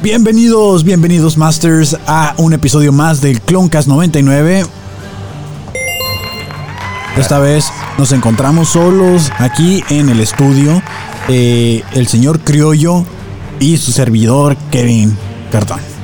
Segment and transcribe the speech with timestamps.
[0.00, 4.64] Bienvenidos, bienvenidos Masters a un episodio más del Cloncast 99.
[7.16, 10.80] Esta vez nos encontramos solos aquí en el estudio.
[11.28, 13.04] eh, el señor Criollo
[13.58, 15.18] y su servidor Kevin
[15.50, 15.97] Cartón.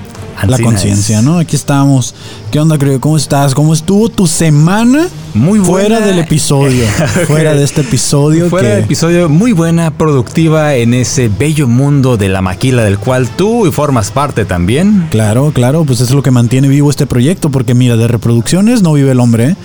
[0.47, 1.23] La conciencia.
[1.23, 1.39] ¿no?
[1.39, 2.15] Aquí estamos.
[2.51, 3.01] ¿Qué onda, Criollo?
[3.01, 3.55] ¿Cómo estás?
[3.55, 5.09] ¿Cómo estuvo tu semana?
[5.33, 6.07] Muy Fuera buena.
[6.07, 6.85] del episodio.
[7.27, 8.49] fuera de este episodio.
[8.51, 12.99] Fuera que- del episodio muy buena, productiva en ese bello mundo de la maquila del
[12.99, 15.07] cual tú formas parte también.
[15.11, 18.93] Claro, claro, pues es lo que mantiene vivo este proyecto, porque mira, de reproducciones no
[18.93, 19.57] vive el hombre, ¿eh?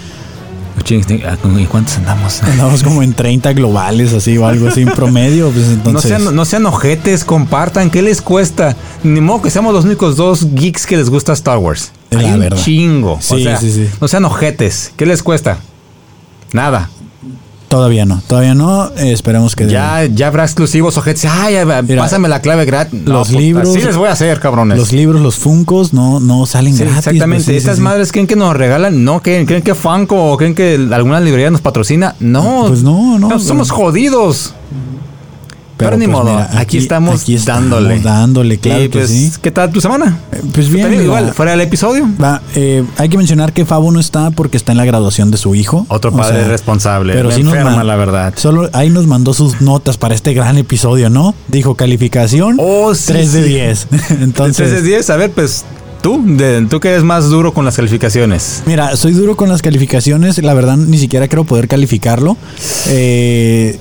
[0.88, 2.41] ¿Y cuántos andamos?
[2.43, 6.09] Andamos como en 30 globales, así o algo así en promedio, pues No entonces...
[6.09, 8.75] sean, no sean ojetes, compartan, ¿qué les cuesta?
[9.03, 11.91] Ni modo que seamos los únicos dos geeks que les gusta Star Wars.
[12.11, 12.57] La Hay un verdad.
[12.63, 13.13] chingo.
[13.13, 13.88] o sea, sí, sí.
[14.02, 15.57] No sean ojetes, ¿qué les cuesta?
[16.53, 16.89] Nada.
[17.70, 19.67] Todavía no, todavía no, eh, esperemos que...
[19.67, 21.25] Ya, ya habrá exclusivos ojetes.
[21.25, 21.56] Ay,
[21.88, 23.00] Mira, pásame la clave gratis.
[23.06, 24.75] No, los libros- Sí les voy a hacer, cabrones.
[24.78, 26.97] Los libros, los funcos, no, no salen Sí, gratis.
[26.97, 27.44] exactamente.
[27.45, 27.81] pues, sí, Estas sí.
[27.84, 31.52] madres creen que nos regalan, no, creen, creen que Funko o creen que alguna librería
[31.52, 32.16] nos patrocina.
[32.20, 34.56] No, Pues no, no, somos jodidos.
[35.80, 37.99] Pero, ni pues, modo, mira, aquí, estamos aquí dándole.
[38.02, 39.31] dándole, claro Y, que pues, sí.
[39.41, 40.19] ¿Qué tal tu semana?
[40.31, 42.05] Eh, Pues bien, mira, igual, fuera del episodio.
[42.22, 45.38] va, eh, hay que mencionar que Fabo no está porque está en la graduación de
[45.38, 45.85] su hijo.
[45.89, 47.13] Otro O padre sea, responsable.
[47.13, 48.33] Pero sí nos enferma, ma- la verdad.
[48.35, 51.33] Solo ahí nos mandó sus notas para este gran episodio, ¿no?
[51.47, 53.50] Dijo calificación Oh, sí, 3 de sí.
[53.50, 53.88] 10.
[53.91, 55.63] Entonces, Entonces, de 10, a ver, pues
[56.02, 58.64] tú, de, tú que eres más duro con las calificaciones.
[58.66, 60.41] Mira, soy duro con las calificaciones.
[60.44, 62.38] La verdad, ni siquiera creo poder calificarlo.
[62.88, 63.78] Eh,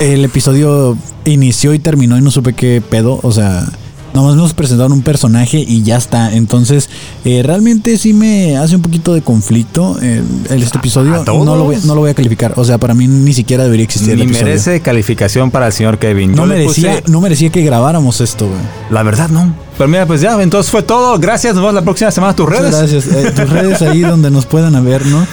[0.00, 3.20] el episodio inició y terminó y no supe qué pedo.
[3.22, 3.66] O sea,
[4.14, 6.32] nomás nos presentaron un personaje y ya está.
[6.34, 6.88] Entonces,
[7.24, 11.14] eh, realmente sí me hace un poquito de conflicto eh, este episodio.
[11.16, 11.44] ¿A todos?
[11.44, 12.54] No lo, voy, no lo voy a calificar.
[12.56, 14.46] O sea, para mí ni siquiera debería existir el Ni episodio.
[14.46, 16.32] merece calificación para el señor Kevin.
[16.32, 18.58] no merecía, puse- no merecía que grabáramos esto, güey.
[18.90, 19.52] La verdad, no.
[19.76, 21.18] Pero mira, pues ya, entonces fue todo.
[21.18, 21.52] Gracias.
[21.54, 22.72] Nos vemos la próxima semana a tus redes.
[22.72, 23.06] Muchas gracias.
[23.26, 25.26] Eh, tus redes ahí donde nos puedan ver, ¿no?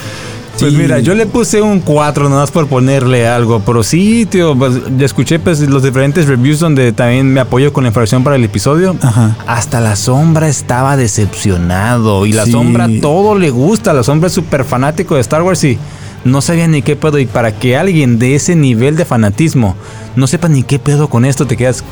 [0.62, 4.56] Pues mira, yo le puse un 4 nada más por ponerle algo, pero sí, tío,
[4.58, 8.36] pues, ya escuché pues los diferentes reviews donde también me apoyo con la información para
[8.36, 8.96] el episodio.
[9.02, 9.36] Ajá.
[9.48, 12.52] Hasta la sombra estaba decepcionado y la Sí.
[12.52, 15.78] sombra todo le gusta, la sombra es súper fanático de Star Wars y
[16.24, 19.76] no sabía ni qué pedo y para que alguien de ese nivel de fanatismo
[20.16, 21.84] no sepa ni qué pedo con esto te quedas...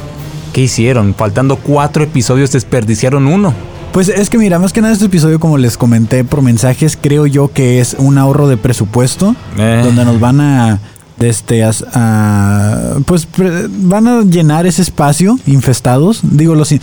[0.53, 1.13] ¿Qué hicieron?
[1.13, 3.53] Faltando cuatro episodios desperdiciaron uno.
[3.91, 7.25] Pues es que mira, más que nada este episodio, como les comenté por mensajes, creo
[7.25, 9.81] yo que es un ahorro de presupuesto, Eh.
[9.83, 10.79] donde nos van a,
[11.19, 13.27] este, a- pues
[13.67, 16.19] van a llenar ese espacio infestados.
[16.23, 16.73] Digo, los,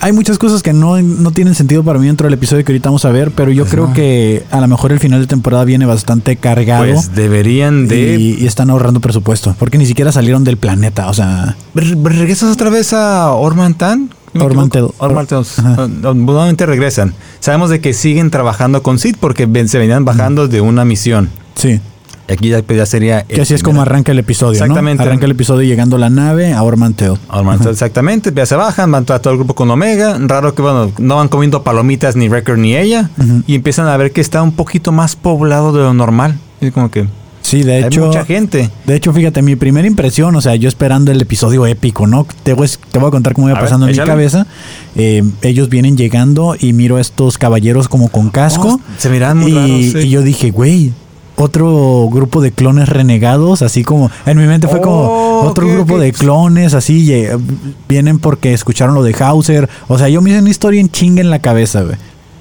[0.00, 2.88] hay muchas cosas que no, no tienen sentido para mí dentro del episodio que ahorita
[2.90, 3.94] vamos a ver, pero yo Pues creo no.
[3.94, 6.92] que a lo mejor el final de temporada viene bastante cargado.
[6.92, 8.16] Pues deberían de...
[8.18, 12.50] y, y están ahorrando presupuesto, porque ni siquiera salieron del planeta, o sea, Re- ¿Regresas
[12.52, 14.10] otra vez a Ormantan?
[14.38, 14.88] Ormantel.
[14.98, 15.38] Ormantel.
[15.58, 15.88] Ajá.
[15.88, 17.14] Nuevamente regresan.
[17.40, 21.30] Sabemos de que siguen trabajando con Sid porque ven- se venían bajando de una misión.
[21.54, 21.80] sí.
[22.32, 23.24] Aquí ya, ya sería.
[23.24, 25.02] Que así es como arranca el episodio, Exactamente.
[25.02, 25.08] ¿no?
[25.10, 27.18] Arranca el episodio llegando a la nave a Ormanteo.
[27.28, 28.32] Ormantel, exactamente.
[28.32, 30.16] Ya se bajan, van todo, todo el grupo con Omega.
[30.20, 33.10] Raro que, bueno, no van comiendo palomitas ni Wrecker ni ella.
[33.48, 36.38] Y empiezan a ver que está un poquito más poblado de lo normal.
[36.60, 37.08] Es como que
[37.50, 38.06] Sí, de hay hecho.
[38.06, 38.70] mucha gente.
[38.86, 42.24] De hecho, fíjate, mi primera impresión, o sea, yo esperando el episodio épico, ¿no?
[42.44, 44.46] Te voy, te voy a contar cómo iba A ver, pasando en mi cabeza.
[44.94, 48.80] Eh, ellos vienen llegando y miro a estos caballeros como con casco.
[48.80, 50.06] Oh, se miran muy y, raros, sí.
[50.06, 50.92] y yo dije, güey,
[51.34, 55.98] otro grupo de clones renegados, así como en mi mente fue como Oh, otro grupo
[55.98, 57.26] de clones, así
[57.88, 59.68] vienen porque escucharon lo de Hauser.
[59.88, 61.96] O sea, yo me hice una historia en chinga en la cabeza, güey.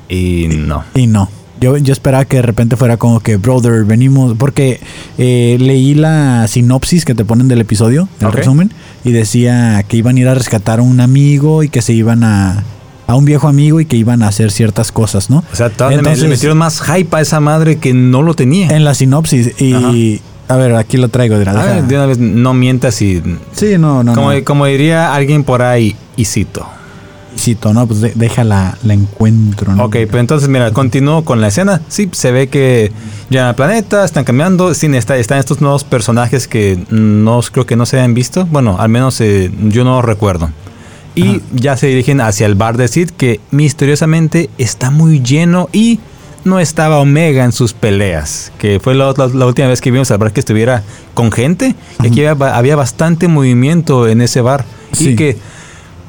[0.08, 0.84] Y no.
[0.94, 1.30] Y no.
[1.62, 4.36] Yo, yo esperaba que de repente fuera como que, brother, venimos.
[4.38, 4.80] Porque
[5.18, 8.72] eh, leí la sinopsis que te ponen del episodio, el resumen,
[9.04, 12.24] y decía que iban a ir a rescatar a un amigo y que se iban
[12.24, 12.64] a.
[13.08, 15.44] a un viejo amigo y que iban a hacer ciertas cosas, ¿no?
[15.52, 18.70] O sea, Entonces- le metieron más hype a esa madre que no lo tenía.
[18.70, 19.60] En la sinopsis.
[19.60, 20.22] Y.
[20.48, 23.22] A ver, aquí lo traigo, de A ver, de una vez, no mientas y.
[23.52, 24.16] Sí, no, no.
[24.16, 24.44] como, no.
[24.44, 26.68] como diría alguien por ahí, y cito.
[27.40, 29.86] Cito, no, pues de- déjala, la encuentro, ¿no?
[29.86, 31.82] Ok, pues entonces mira, continúo con la escena.
[31.88, 32.92] Sí, se ve que
[33.30, 34.74] llegan al planeta, están cambiando.
[34.74, 38.46] Sí, está, están estos nuevos personajes que no creo que no se hayan visto.
[38.46, 40.50] Bueno, al menos eh, yo no los recuerdo.
[41.16, 41.40] Y Ajá.
[41.54, 46.00] ya se dirigen hacia el bar de Sid, que misteriosamente está muy lleno y
[46.46, 48.52] no estaba Omega en sus peleas.
[48.60, 50.84] Que fue la, la- la última vez que vimos al bar que estuviera
[51.14, 51.76] con gente.
[52.04, 54.66] Y aquí había, había bastante movimiento en ese bar.
[54.94, 55.10] Sí.
[55.10, 55.38] Y que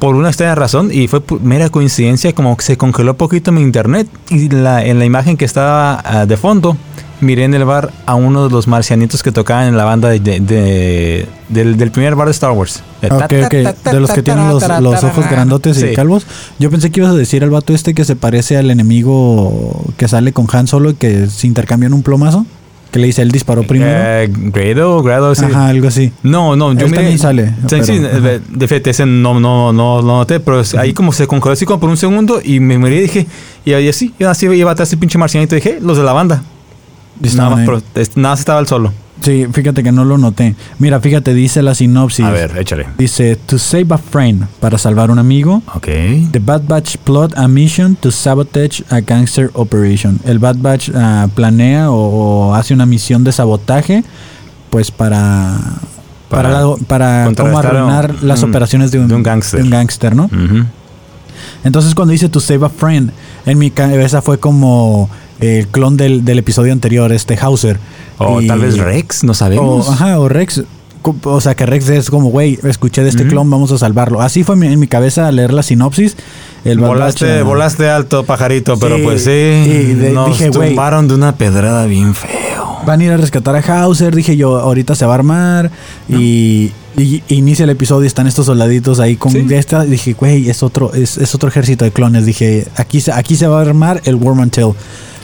[0.00, 4.08] por una extraña razón, y fue mera coincidencia, como que se congeló poquito mi internet.
[4.30, 6.76] Y la, en la imagen que estaba ah, de fondo
[7.20, 10.20] miré en el bar a uno de los marcianitos que tocaban en la banda de,
[10.20, 12.82] de- de- del, del primer bar de Star Wars.
[13.02, 13.52] Ok, ok.
[13.92, 16.26] De los que tienen los, los ojos grandotes y calvos.
[16.58, 20.08] Yo pensé que ibas a decir el vato este que se parece al enemigo que
[20.08, 22.46] sale con Han Solo y que se intercambian un plomazo.
[22.90, 23.92] Que le dice, él disparó primero.
[23.94, 25.44] Eh, Grado, Grado, sí.
[25.44, 26.12] Ajá, algo así.
[26.24, 30.02] No, no, yo Él miré- también sale, Sí, pero- de, FT ese no, no, no,
[30.02, 32.96] no noté, pero ahí como se congeló así como por un segundo y me miré
[32.96, 33.26] y dije,
[33.64, 36.12] y ahí así, y así iba atrás ese pinche marcianito y dije, los de la
[36.12, 36.42] banda.
[37.36, 37.62] Nada más, eh.
[37.66, 38.92] pero es- nada más estaba el solo.
[39.20, 40.54] Sí, fíjate que no lo noté.
[40.78, 42.24] Mira, fíjate, dice la sinopsis.
[42.24, 42.86] A ver, échale.
[42.98, 45.62] Dice, to save a friend, para salvar un amigo.
[45.74, 45.86] Ok.
[46.32, 50.18] The Bad Batch plot a mission to sabotage a gangster operation.
[50.24, 54.04] El Bad Batch ah, planea o, o hace una misión de sabotaje,
[54.70, 55.58] pues para
[56.30, 59.58] para Para para, contrarrestar arruinar un- las operaciones de un, de un gángster.
[59.60, 60.24] de un gángster, ¿no?
[60.26, 60.64] Ujú.
[61.64, 63.10] Entonces cuando dice to save a friend,
[63.46, 67.78] en mi cabeza fue como el clon del, del episodio anterior, este Hauser.
[68.18, 69.88] O Y- tal vez Rex, no sabemos.
[69.88, 70.62] o, ajá, o Rex.
[71.24, 74.20] O sea, que Rex es como, güey, escuché de este clon, vamos a salvarlo.
[74.20, 76.14] Así fue mi- en mi cabeza al leer la sinopsis.
[76.62, 79.30] El volaste, volaste alto, pajarito, pero pues sí.
[79.30, 82.30] y de- nos dije, tumbaron de una pedrada bien feo.
[82.84, 84.14] Van a ir a rescatar a Hauser.
[84.14, 85.70] Dije yo, ahorita se va a armar.
[86.06, 89.46] Y, y- inicia el episodio y están estos soldaditos ahí con Sí.
[89.52, 89.84] esta.
[89.84, 92.26] Dije, güey, es otro, es, es otro ejército de clones.
[92.26, 94.72] Dije, aquí, se- aquí se va a armar el Wormantel.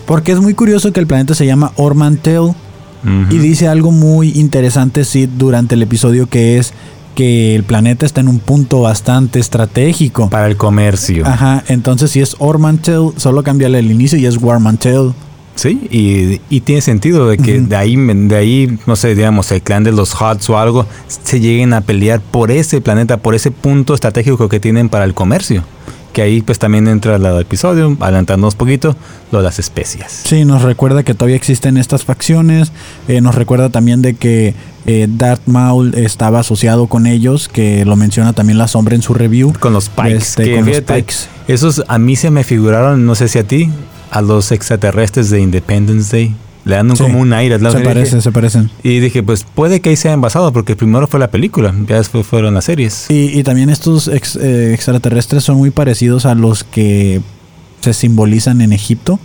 [0.06, 2.52] Porque es muy curioso que el planeta se llama Ormantel.
[3.30, 6.72] Y dice algo muy interesante, Sid, durante el episodio, que es
[7.14, 10.28] que el planeta está en un punto bastante estratégico.
[10.28, 11.24] Para el comercio.
[11.24, 15.12] Ajá, entonces si es Ormantel, solo cambiarle el inicio y es Warmantel.
[15.54, 19.62] Sí, y, y tiene sentido de que de ahí, de ahí, no sé, digamos, el
[19.62, 23.50] clan de los Huts o algo, se lleguen a pelear por ese planeta, por ese
[23.50, 25.64] punto estratégico que tienen para el comercio.
[26.16, 28.96] Que ahí pues también entra el episodio, adelantándonos poquito,
[29.32, 30.22] lo de las especias.
[30.24, 32.72] Sí, nos recuerda que todavía existen estas facciones.
[33.06, 34.54] eh, nos recuerda también de que
[34.86, 39.12] eh, Darth Maul estaba asociado con ellos, que lo menciona también la sombra en su
[39.12, 39.52] review.
[39.60, 40.14] Con los Pikes.
[40.14, 41.14] Este, que con los Pikes.
[41.48, 43.68] Esos a mí se me figuraron, no sé si a ti,
[44.10, 46.34] a los extraterrestres de Independence Day.
[46.66, 47.58] Le dan un- Sí, como un aire.
[47.58, 48.70] Se parecen, se parecen.
[48.82, 51.96] Y dije, pues puede que ahí se hayan basado, porque primero fue la película, ya
[51.96, 53.06] después fueron las series.
[53.08, 57.20] Y, y también estos ex- eh, extraterrestres son muy parecidos a los que
[57.80, 59.20] se simbolizan en Egipto.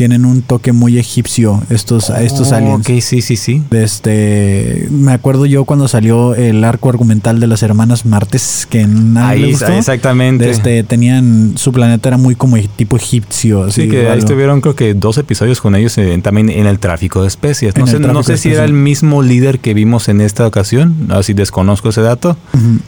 [0.00, 2.88] Tienen un toque muy egipcio estos, estos Oh, aliens.
[2.88, 3.62] Ok, sí, sí, sí.
[3.70, 9.20] Este, me acuerdo yo cuando salió el arco argumental de las hermanas Martes, que le
[9.20, 9.66] Ahí, gustó.
[9.72, 10.48] exactamente.
[10.48, 13.70] Este, tenían, su planeta era muy como tipo egipcio.
[13.70, 17.20] Sí, que ahí estuvieron creo que dos episodios con ellos eh, también en el tráfico
[17.20, 17.76] de especies.
[17.76, 21.34] No En sé, no si era el mismo líder que vimos en esta ocasión, así
[21.34, 22.38] desconozco ese dato.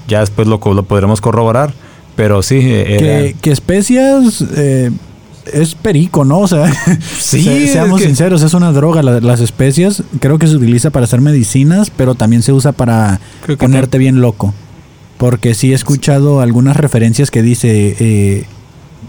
[0.08, 1.74] Ya después lo, lo podremos corroborar,
[2.16, 4.90] pero sí, eh, era- que, que especias eh,
[5.52, 6.40] es perico, ¿no?
[6.40, 6.72] O sea,
[7.18, 9.02] Sí, se- es seamos que- sinceros, es una droga.
[9.02, 13.20] la- las especias creo que se utiliza para hacer medicinas, pero también se usa para
[13.58, 14.54] ponerte bien loco.
[15.18, 18.44] Porque sí he escuchado algunas referencias que dice, eh,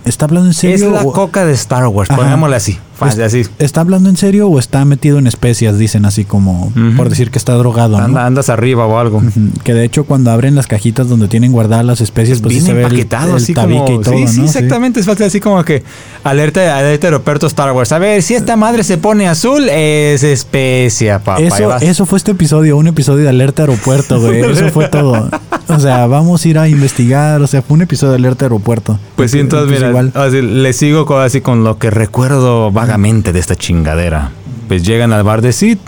[0.05, 0.87] ¿está hablando en serio?
[0.87, 2.21] es la o- coca de Star Wars, Ajá.
[2.55, 2.77] así,
[3.07, 3.43] así.
[3.59, 5.77] ¿Está hablando en serio o está metido en especias?
[5.77, 8.03] Dicen así como por decir que está drogado, ¿no?
[8.03, 9.21] Anda- andas arriba o algo.
[9.63, 12.65] Que de hecho cuando abren las cajitas donde tienen guardadas las especies, pues sí Bien
[12.67, 14.01] se ve el, empaquetado, el así tabique como.
[14.01, 14.45] y todo, sí, sí, ¿no?
[14.45, 14.99] exactamente.
[14.99, 15.83] Es fácil, así como que
[16.23, 17.91] alerta, alerta aeropuerto Star Wars.
[17.91, 21.41] A ver, si esta madre se pone azul, es especia, papá.
[21.41, 24.41] Eso, eso fue este episodio, un episodio de alerta aeropuerto, güey.
[24.53, 25.29] Eso fue todo.
[25.67, 27.41] O sea, vamos a ir a investigar.
[27.41, 28.99] O sea, fue un episodio de alerta aeropuerto.
[29.15, 30.11] Pues sí, entonces, mira, igual.
[30.15, 34.29] así, le sigo con, así con lo que recuerdo vagamente de esta chingadera.
[34.67, 35.79] Pues llegan al bar de Sid,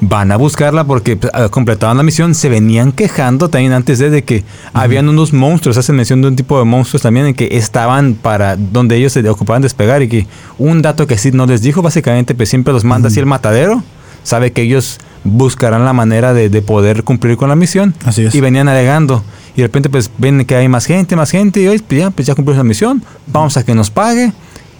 [0.00, 4.08] van a buscarla porque pues, ah, completaban la misión, se venían quejando también antes de,
[4.08, 7.48] de que habían unos monstruos, hacen mención de un tipo de monstruos también en que
[7.58, 10.26] estaban para donde ellos se ocupaban de despegar y que
[10.58, 13.82] un dato que Sid no les dijo, básicamente pues siempre los manda así el matadero,
[14.22, 18.34] sabe que ellos buscarán la manera de, de poder cumplir con la misión Así es.
[18.34, 19.22] y venían alegando.
[19.54, 22.10] Y de repente pues ven que hay más gente, más gente y hoy pues ya,
[22.10, 24.32] pues ya cumplimos la misión, vamos a que nos pague.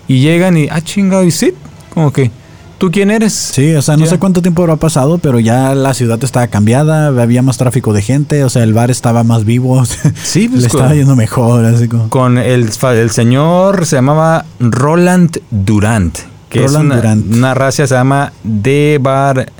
[0.08, 1.54] Y llegan y, ah, chingado, y Sid,
[1.92, 2.30] como que,
[2.78, 3.32] ¿tú quién eres?
[3.32, 4.10] Sí, o sea, no Ya.
[4.12, 8.02] sé cuánto tiempo habrá pasado, pero ya la ciudad estaba cambiada, había más tráfico de
[8.02, 9.84] gente, o sea, el bar estaba más vivo,
[10.22, 12.08] Sí, pues le con- estaba yendo mejor, así como.
[12.10, 12.70] Con el,
[13.10, 17.34] señor se llamaba Roland Durant, que es Roland una, Durant.
[17.34, 19.50] una raza se llama Debar,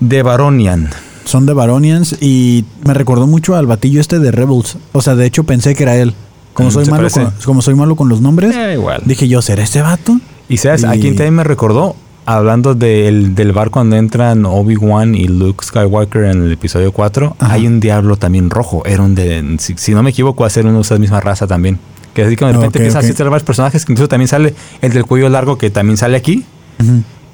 [0.00, 0.88] Debaronian.
[1.24, 4.76] Son de Baronians y me recordó mucho al batillo este de Rebels.
[4.92, 6.14] O sea, de hecho pensé que era él.
[6.54, 9.02] Como soy malo con, como soy malo con los nombres, Eh, igual.
[9.04, 10.18] dije yo, ¿será este vato?
[10.48, 15.26] Y sabes, Y- a también me recordó, hablando del, del bar cuando entran Obi-Wan y
[15.28, 17.52] Luke Skywalker en el episodio 4, Ajá.
[17.54, 18.82] hay un diablo también rojo.
[18.84, 21.20] Era un de, si, si no me equivoco, va a ser uno de esa misma
[21.20, 21.78] raza también.
[22.14, 23.20] Que así que de repente Ok, empiezan ok.
[23.20, 26.44] a varios personajes, que incluso también sale el del cuello largo que también sale aquí.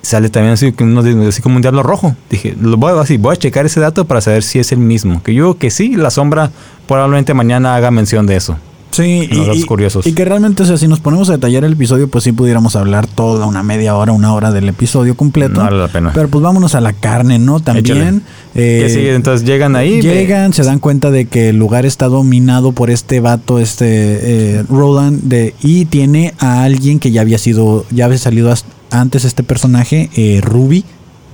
[0.00, 2.14] Sale también así, uno de- así como un diablo rojo.
[2.30, 5.22] Dije, lo voy, así, voy a checar ese dato para saber si es el mismo.
[5.22, 6.50] Que yo digo que sí, la sombra
[6.86, 8.56] probablemente mañana haga mención de eso.
[8.90, 10.06] Sí, Los datos curiosos.
[10.06, 12.74] y que realmente, o sea, si nos ponemos a detallar el episodio, pues sí pudiéramos
[12.74, 15.54] hablar toda una media hora, una hora del episodio completo.
[15.60, 16.10] No vale la pena.
[16.14, 17.60] Pero pues vámonos a la carne, ¿no?
[17.60, 18.22] También.
[18.54, 19.14] eh, ¿Qué sigue?
[19.14, 20.00] Entonces llegan ahí.
[20.02, 24.62] Llegan, se dan cuenta de que el lugar está dominado por este vato, este eh,
[24.68, 28.52] Roland, de, y tiene a alguien que ya había sido, ya había salido
[28.90, 30.84] antes este personaje, eh, Ruby,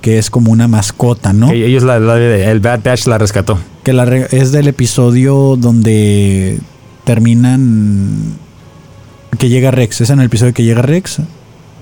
[0.01, 1.49] que es como una mascota, ¿no?
[1.51, 3.57] ellos, la, la- el Bad Batch la rescató.
[3.83, 6.59] Que la re- es del episodio donde
[7.05, 8.33] terminan
[9.37, 10.01] que llega Rex.
[10.01, 11.19] Es en el episodio que llega Rex.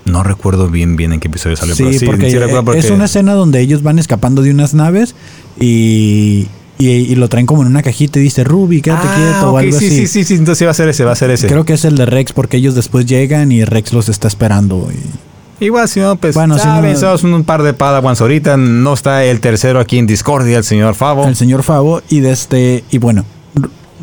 [0.06, 1.76] No recuerdo bien bien en qué episodio salió.
[1.76, 4.74] Sí, pero porque, recuerdo eh, porque- es una escena donde ellos van escapando de unas
[4.74, 5.16] naves
[5.60, 9.54] y, y, y lo traen como en una cajita y dice Ruby, quédate Ah, quieto
[9.54, 9.96] o algo sí, así.
[10.02, 11.48] sí, sí, sí, entonces sí va a ser ese, va a ser ese.
[11.48, 14.90] Creo que es el de Rex porque ellos después llegan y Rex los está esperando.
[14.92, 18.58] y- Igual, si no, pues, Bueno, si no- un par de Padawans ahorita.
[18.58, 21.26] No está el tercero aquí en Discordia, el señor Favo.
[21.28, 23.24] el señor Favo y de este y bueno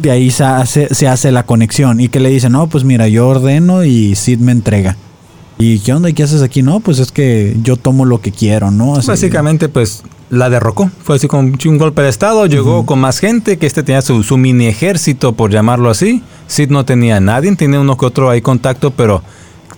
[0.00, 3.09] de ahí se hace, se hace la conexión y que le dice no pues mira
[3.09, 4.97] yo ordeno y Sid me entrega
[5.59, 8.33] y qué onda y qué haces aquí no pues es que yo tomo lo que
[8.33, 10.90] quiero no Así- Básicamente, pues, la derrocó.
[11.02, 12.47] Fue así como un golpe de estado.
[12.47, 16.23] Llegó con más gente, que este tenía su, su mini ejército, por llamarlo así.
[16.47, 19.23] Sid no tenía a nadie, tenía uno que otro ahí contacto, pero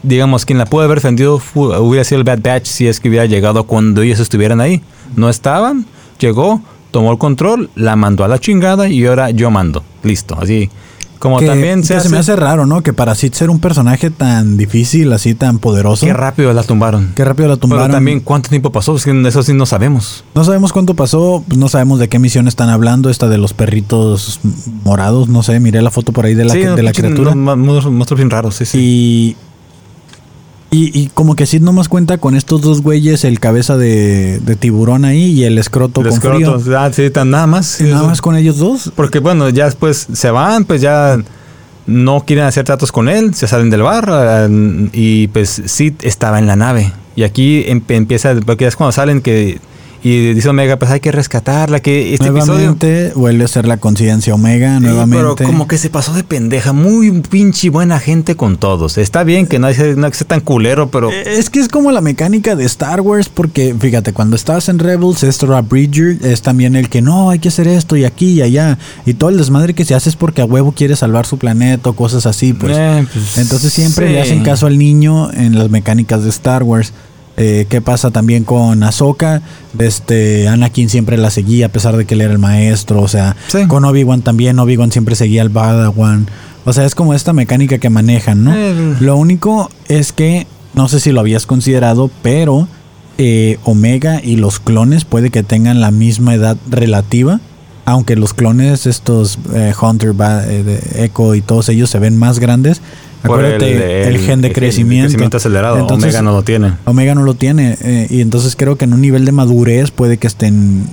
[0.02, 3.24] digamos, quien la pudo haber defendido hubiera sido el Bad Batch si es que hubiera
[3.24, 4.82] llegado cuando ellos estuvieran ahí.
[5.16, 5.86] No estaban,
[6.18, 6.60] llegó,
[6.92, 9.82] tomó el control, la mandó a la chingada y ahora yo mando.
[10.04, 10.70] Listo, así.
[11.18, 13.48] Como que, también se, que se me hace- hace raro no que para Sid ser
[13.48, 17.12] un personaje tan difícil así tan poderoso Qué rápido la tumbaron.
[17.14, 18.96] qué rápido la tumbaron Pero también, ¿cuánto tiempo pasó?
[18.96, 20.24] Es que eso sí no sabemos.
[20.34, 23.52] no sabemos cuánto pasó, pues no sabemos de qué misión están hablando, esta de los
[23.54, 24.40] perritos
[24.82, 27.34] morados, no sé, miré la foto por ahí de la, Sí, de la pinches criatura.
[27.36, 28.78] mo- Monstruos, monstruos bien raros, sí, sí.
[28.80, 29.36] Y,
[30.72, 34.56] y, y como que Sid nomás cuenta con estos dos güeyes, el cabeza de, de
[34.56, 36.54] tiburón ahí y el escroto Los con frío.
[36.54, 37.80] crotos, ah, sí, tan nada más.
[37.80, 38.06] Nada eso.
[38.06, 38.90] más con ellos dos.
[38.96, 41.18] Porque bueno, ya después se van, pues ya
[41.86, 44.48] no quieren hacer tratos con él, se salen del bar ah,
[44.92, 46.90] y pues Sid estaba en la nave.
[47.16, 49.60] Y aquí em- empieza, porque es cuando salen que...
[50.04, 52.54] Y dice Omega, pues hay que rescatarla, que este episodio...
[52.54, 55.24] nuevamente vuelve a ser la conciencia Omega, Sí, nuevamente.
[55.36, 58.98] Pero como que se pasó de pendeja, muy pinche buena gente con todos.
[58.98, 61.10] Está bien que no, hay, no hay que ser tan culero, pero...
[61.10, 64.80] Eh, Es que es como la mecánica de Star Wars, porque fíjate, cuando estás en
[64.80, 68.32] Rebels, es Rob Bridger, es también el que no, hay que hacer esto y aquí
[68.32, 68.78] y allá.
[69.06, 71.90] Y todo el desmadre que se hace es porque a huevo quiere salvar su planeta
[71.90, 72.76] o cosas así, pues.
[72.76, 76.92] Eh, pues, Entonces siempre le hacen caso al niño en las mecánicas de Star Wars.
[77.44, 79.42] Eh, ¿Qué pasa también con Ahsoka?
[79.78, 83.02] Este, Anakin siempre la seguía a pesar de que él era el maestro.
[83.02, 83.66] O sea, Sí.
[83.66, 84.58] con Obi-Wan también.
[84.60, 86.28] Obi-Wan siempre seguía al Padawan.
[86.64, 88.54] O sea, es como esta mecánica que manejan, ¿no?
[88.54, 88.94] Eh.
[89.00, 92.68] Lo único es que, no sé si lo habías considerado, pero
[93.18, 97.40] eh, Omega y los clones puede que tengan la misma edad relativa.
[97.84, 102.38] Aunque los clones, estos eh, Hunter, Ba- de Echo y todos ellos se ven más
[102.38, 102.80] grandes.
[103.22, 105.04] Por Acuérdate, el, gen de crecimiento.
[105.06, 105.78] crecimiento acelerado.
[105.78, 106.72] Entonces, Omega no lo tiene.
[106.84, 107.76] Omega no lo tiene.
[107.80, 110.86] eh, y entonces creo que en un nivel de madurez puede que estén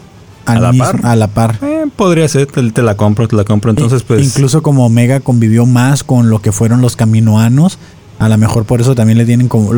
[0.45, 1.00] ¿A la mismo- par?
[1.05, 1.57] a la par.
[1.62, 3.71] Eh, podría ser, te, te la compro, te la compro.
[3.71, 4.24] Entonces, pues.
[4.25, 7.79] Incluso como Omega convivió más con lo que fueron los caminoanos,
[8.19, 9.74] a lo mejor por eso también le tienen como...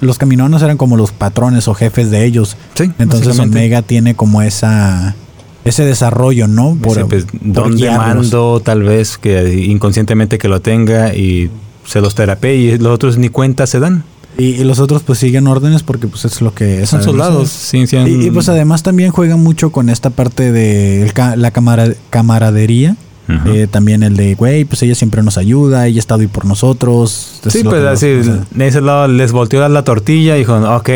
[0.00, 2.56] Los caminoanos eran como los patrones o jefes de ellos.
[2.74, 3.38] Sí, Entonces.
[3.38, 5.16] Omega tiene como esa...
[5.64, 6.78] Ese desarrollo, ¿no?
[6.86, 8.26] Ese, pues, por don guiarlos.
[8.26, 11.50] mando, tal vez, que inconscientemente que lo tenga y
[11.86, 14.04] se los terapie y los otros ni cuenta se dan.
[14.38, 17.48] Y, y los otros pues siguen órdenes porque pues es lo que Son soldados.
[17.48, 21.50] Sí, sí, han- Y, y, pues además también juegan mucho con esta parte de la
[21.50, 22.96] camara- camaradería.
[23.28, 23.48] Ujú.
[23.48, 26.44] Eh, también el de, güey, pues ella siempre nos ayuda, ella ha estado ahí por
[26.44, 27.40] nosotros.
[27.48, 30.90] Sí, pues así, o sea, de ese lado les volteó la tortilla y dijo, ok.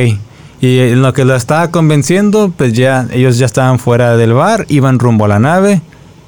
[0.61, 4.67] Y en lo que lo estaba convenciendo, pues ya ellos ya estaban fuera del bar,
[4.69, 5.81] iban rumbo a la nave.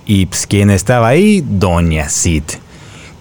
[0.07, 2.43] Y pues quien estaba ahí, Doña Sid.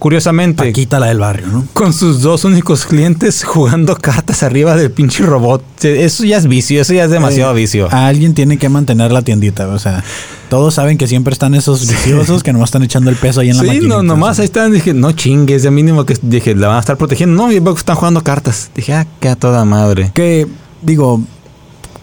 [0.02, 1.64] Curiosamente, Paquita la del barrio, ¿no?
[1.74, 5.62] con sus dos únicos clientes jugando cartas arriba del pinche robot.
[5.84, 7.86] Eso ya es vicio, eso ya es demasiado Eh, vicio.
[7.88, 10.02] A alguien tiene que mantener la tiendita, o sea,
[10.50, 13.58] todos saben que siempre están esos viciosos que nomás están echando el peso ahí en
[13.58, 14.72] la Sí, no, nomás ahí están.
[14.72, 17.40] Dije, no chingues, de mínimo que dije, la van a estar protegiendo.
[17.40, 18.72] No, y están jugando cartas.
[18.74, 20.10] Dije, ah, qué a toda madre.
[20.14, 20.48] Que,
[20.82, 21.22] digo,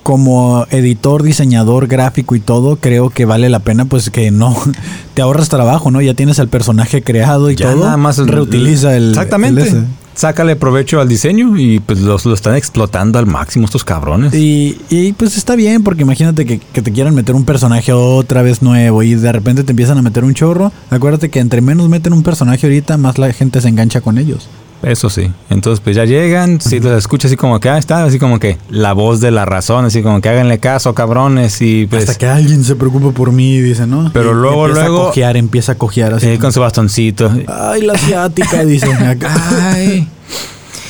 [0.09, 4.57] como editor, diseñador gráfico y todo, creo que vale la pena, pues que no
[5.13, 6.01] te ahorras trabajo, ¿no?
[6.01, 7.83] Ya tienes el personaje creado y Ya todo.
[7.83, 9.09] nada más reutiliza el.
[9.09, 9.69] Exactamente.
[9.69, 9.85] el.
[10.15, 14.33] Sácale provecho al diseño y pues los, lo están explotando al máximo estos cabrones.
[14.33, 18.41] Y, y, pues está bien, porque imagínate que, que te quieran meter un personaje otra
[18.41, 20.71] vez nuevo y de repente te empiezan a meter un chorro.
[20.89, 24.49] Acuérdate que entre menos meten un personaje ahorita, más la gente se engancha con ellos.
[24.81, 25.29] Eso sí.
[25.50, 28.57] Entonces, pues ya llegan, si los escucha así como que, ah, está así como que
[28.69, 32.03] la voz de la razón, así como que háganle caso, cabrones, y pues...
[32.03, 34.09] Hasta que alguien se preocupe por mí, dice, ¿no?
[34.13, 36.27] Pero Y luego, empieza luego- a cojear, empieza a cojear así.
[36.27, 37.29] eh, con su bastoncito.
[37.48, 38.88] Ay, la asiática, dice.
[39.62, 40.07] Ay,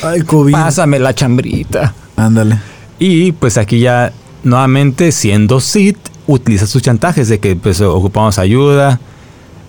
[0.04, 0.54] Ay, COVID.
[0.54, 1.94] pásame la chambrita.
[2.16, 2.60] Ándale.
[3.00, 5.96] Y pues aquí ya, nuevamente, siendo Sid,
[6.28, 9.00] utiliza sus chantajes de que pues ocupamos ayuda.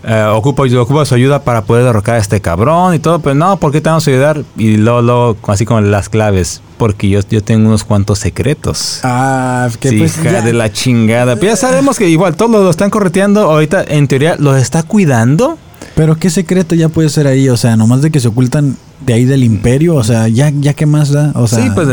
[0.04, 3.35] Eh, ocupo, yo ocupo su ayuda para poder derrocar a este cabrón y todo, pero
[3.35, 4.42] no, ¿por qué te vamos a ayudar?
[4.57, 9.00] Y luego, luego, así como las claves, porque yo, yo tengo unos cuantos secretos.
[9.02, 11.37] Ah, que Sí, pues hija ya- de la chingada.
[11.37, 13.42] Pero ya sabemos que igual todos lo están correteando.
[13.42, 15.59] Ahorita, en teoría, los está cuidando.
[15.97, 19.12] Pero qué secreto ya puede ser ahí, o sea, nomás de que se ocultan de
[19.14, 21.62] ahí del imperio, o sea, ya, ya qué más da, o sea.
[21.62, 21.88] sí, pues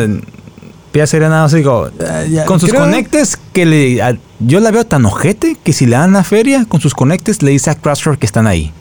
[1.05, 1.89] sería nada más digo.
[1.99, 4.01] eh, Con sus creo- conectes que le.
[4.01, 7.43] a- yo la veo tan ojete que si le dan la feria, con sus conectes
[7.43, 8.71] le dice a Crusher que están ahí.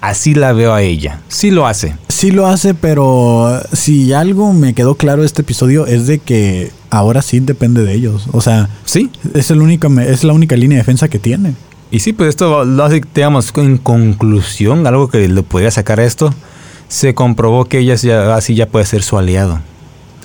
[0.00, 1.20] Así la veo a ella.
[1.28, 1.94] Sí lo hace.
[2.08, 6.72] Sí lo hace, pero si algo me quedó claro de este episodio es de que
[6.90, 9.10] ahora sí depende de ellos, o sea, Sí.
[9.34, 11.54] es el único, es la única línea de defensa que tiene.
[11.92, 16.04] Y sí, pues esto lo hace, digamos, en conclusión, algo que le podría sacar a
[16.04, 16.34] esto.
[16.88, 19.60] Se comprobó que ella ya, así ya puede ser su aliado.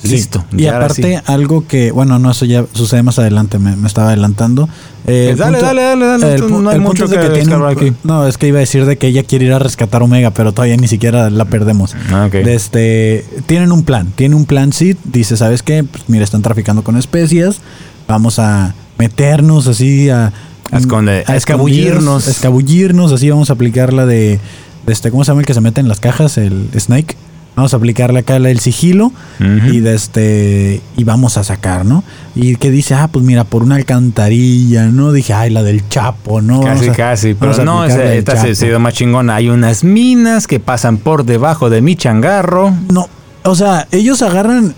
[0.02, 0.10] Sí.
[0.10, 0.46] Listo.
[0.52, 1.24] Y ya aparte, sí.
[1.26, 4.70] algo que, bueno, no, eso ya sucede más adelante, me, me estaba adelantando.
[5.08, 7.34] Eh, Eh, dale, dale, dale, dale, el no hay el mucho punto es de que
[7.34, 7.94] tiene un- descargar aquí.
[8.04, 10.52] No, es que iba a decir de que ella quiere ir a rescatar Omega, pero
[10.52, 11.96] todavía ni siquiera la perdemos.
[12.12, 15.84] Ah, este, tienen un plan, tiene un plan Sid, dice, ¿sabes qué?
[15.84, 17.62] Pues mira, están traficando con especias,
[18.08, 20.32] vamos a meternos así a...
[20.72, 22.28] A esconde- a escabullirnos.
[22.28, 24.40] a escabullirnos, así vamos a aplicar la de,
[24.86, 26.38] de este, ¿cómo se llama el que se mete en las cajas?
[26.38, 27.16] El Snake.
[27.58, 32.04] Vamos a aplicarle acá del sigilo y de este y vamos a sacar, ¿no?
[32.36, 35.12] Y que dice, ah, pues mira, por una alcantarilla, ¿no?
[35.12, 36.62] Dije, ay, la del Chapo, ¿no?
[36.62, 37.34] Casi, Vamos a- casi.
[37.34, 39.34] Pero a no, esa- esta se, se dio más chingona.
[39.38, 42.76] Hay unas minas que pasan por debajo de mi changarro.
[42.94, 43.08] No,
[43.44, 44.76] o sea, ellos agarran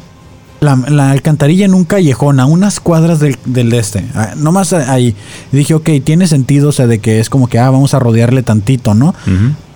[0.62, 5.16] la, la alcantarilla en un callejón a unas cuadras del, del este, ah, nomás ahí.
[5.52, 8.00] Y dije, ok, tiene sentido, o sea, de que es como que, ah, vamos a
[8.00, 9.14] rodearle tantito, ¿no?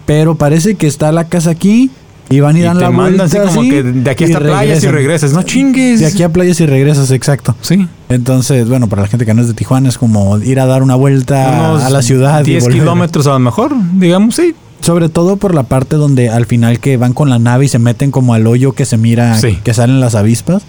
[0.06, 1.92] Pero parece que está la casa aquí
[2.36, 4.40] y van y Y dan te la mandan vuelta así como que de aquí hasta
[4.40, 5.34] playas y regresas.
[5.34, 6.00] No chingues.
[6.00, 7.56] De aquí a playas y regresas, exacto.
[7.62, 7.88] Sí.
[8.10, 10.84] Entonces, bueno, para la gente que no es de Tijuana es como ir a dar
[10.84, 12.42] una vuelta Unos a la ciudad.
[12.42, 12.80] y 10 volver.
[12.80, 14.56] kilómetros a lo mejor, digamos, sí.
[14.82, 17.80] Sobre todo por la parte donde al final que van con la nave y se
[17.80, 19.58] meten como al hoyo que se mira, Sí.
[19.64, 20.64] que salen las avispas.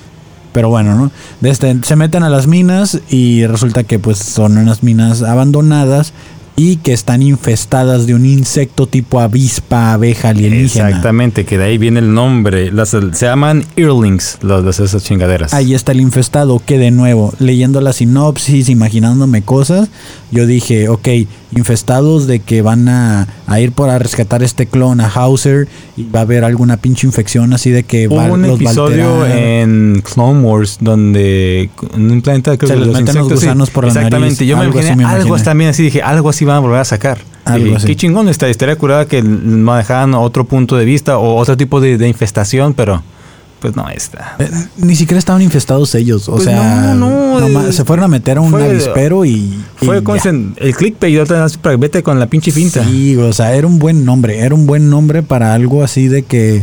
[0.53, 1.11] Pero bueno, ¿no?
[1.41, 6.13] De este, se meten a las minas y resulta que pues son unas minas abandonadas
[6.57, 10.89] y que están infestadas de un insecto tipo avispa, abeja alienígena.
[10.89, 12.71] Exactamente, que de ahí viene el nombre.
[12.71, 15.53] Las, se llaman Earlings, los- esas chingaderas.
[15.53, 19.89] Ahí está el infestado, que de nuevo, leyendo la sinopsis, imaginándome cosas,
[20.35, 21.09] yo dije, ok,
[21.53, 26.03] infestados de que van a, a ir por a rescatar este clon a Hauser y
[26.11, 29.27] va a haber alguna pinche infección así de que va, un los va a episodio
[29.27, 33.35] en Clone Wars donde en un planeta creo Se que meten los sí.
[33.35, 35.45] gusanos por la Exactamente, nariz, yo me algo así imaginé me algo imaginé.
[35.45, 37.19] también así dije, algo así van a volver a sacar.
[37.45, 37.87] Algo así.
[37.87, 41.97] Qué chingón esta estaría curada que manejaran otro punto de vista o otro tipo de,
[41.99, 43.03] de infestación, pero
[43.65, 44.37] pues no está.
[44.39, 48.09] Eh, Ni siquiera estaban infestados ellos, o Pues sea, no, no, eh, se fueron a
[48.09, 49.59] meter a un fue- avispero y...
[49.77, 50.23] Fue y como ya.
[50.23, 52.85] dicen, el clickbait, otra para- vete con la pinche finta.
[52.85, 56.25] Sí, o sea, era un buen nombre, era un buen nombre para algo así de
[56.25, 56.63] que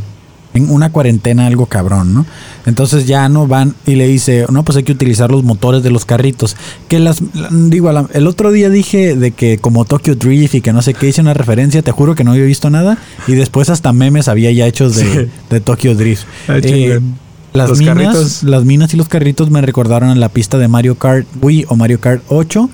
[0.54, 2.26] en una cuarentena algo cabrón, ¿no?
[2.66, 5.90] Entonces ya no van y le dice, no, pues hay que utilizar los motores de
[5.92, 6.56] los carritos.
[6.88, 7.22] Que las,
[7.52, 11.08] digo, el otro día dije de que como Tokyo Drift y que no sé qué,
[11.08, 12.98] hice una referencia, te juro que no había visto nada
[13.28, 15.32] y después hasta memes había ya hechos de, Sí.
[15.50, 16.24] de Tokyo Drift.
[16.48, 17.00] Ah, Eh,
[17.54, 18.44] las Los minas, carritos.
[18.44, 21.76] las minas y los carritos me recordaron a la pista de Mario Kart Wii o
[21.76, 22.70] Mario Kart 8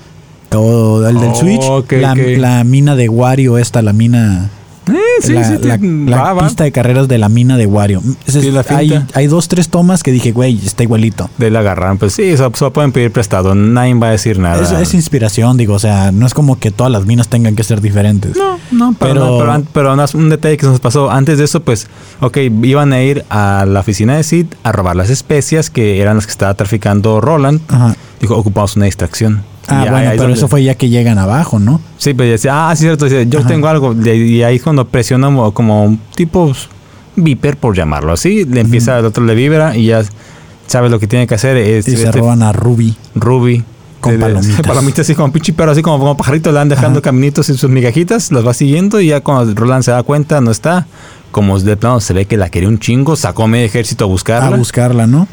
[0.54, 4.50] o el del Oh, Switch, la, la mina de Wario esta, la mina
[5.20, 5.44] sí, la,
[5.78, 8.02] sí, la- pista de carreras de la mina de Wario.
[8.26, 8.64] Es- Sí, la
[9.14, 11.28] hay, dos, tres tomas que dije, güey, está igualito.
[11.38, 14.62] De la agarran, pues sí, eso, eso pueden pedir prestado, nadie va a decir nada.
[14.62, 17.64] Es, es inspiración, digo, o sea, no es como que todas las minas tengan que
[17.64, 18.36] ser diferentes.
[18.36, 21.38] No, no, pero, Pero- pero, an- pero no, un detalle que se nos pasó antes
[21.38, 21.88] de eso, pues,
[22.20, 26.16] ok, iban a ir a la oficina de Sid a robar las especias que eran
[26.16, 27.60] las que estaba traficando Roland.
[27.68, 27.96] Ajá.
[28.20, 29.42] Dijo, ocupamos una distracción.
[29.68, 31.80] Ah, Y bueno, pero donde- eso fue ya que llegan abajo, ¿no?
[31.98, 33.48] Sí, pero decía, ah, sí, cierto, dice, yo Ajá.
[33.48, 33.94] tengo algo.
[33.94, 36.52] Y ahí es cuando presiona como- un tipo
[37.16, 40.02] viper, por llamarlo así, le empieza, el otro le vibra y ya
[40.66, 41.56] sabe lo que tiene que hacer.
[41.56, 42.94] Es, Y se este, roban a Ruby.
[43.14, 43.62] Ruby.
[44.00, 44.60] Con De- palomitas.
[44.66, 47.02] palomitas así como pinche perro, así como, como pajarito, le van dejando Ajá.
[47.02, 50.50] caminitos en sus migajitas, las va siguiendo y ya cuando Roland se da cuenta, no
[50.52, 50.86] está.
[51.32, 54.54] Como de plano se ve que la quería un chingo, sacó medio ejército a buscarla.
[54.54, 55.26] A buscarla, ¿no?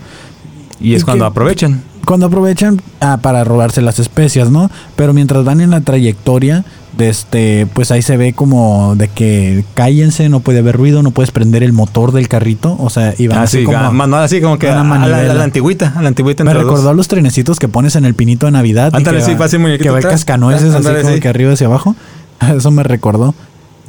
[0.79, 1.81] y es ¿Y cuando aprovechan.
[2.05, 4.69] Cuando aprovechan ah, para robarse las especias, ¿no?
[4.95, 6.63] Pero mientras van en la trayectoria,
[6.97, 11.11] de este, pues ahí se ve como de que cállense, no puede haber ruido, no
[11.11, 14.17] puedes prender el motor del carrito, o sea, y van así Así, como ah, no,
[14.17, 17.07] así como que a la, a la antigüita, a la antigüita me recordó a los
[17.07, 18.91] trenecitos que pones en el pinito de Navidad.
[18.93, 21.19] y Ándale, que sí, va- muñequito Que va cascanueces así como sí.
[21.19, 21.95] que arriba hacia abajo.
[22.55, 23.33] Eso me recordó.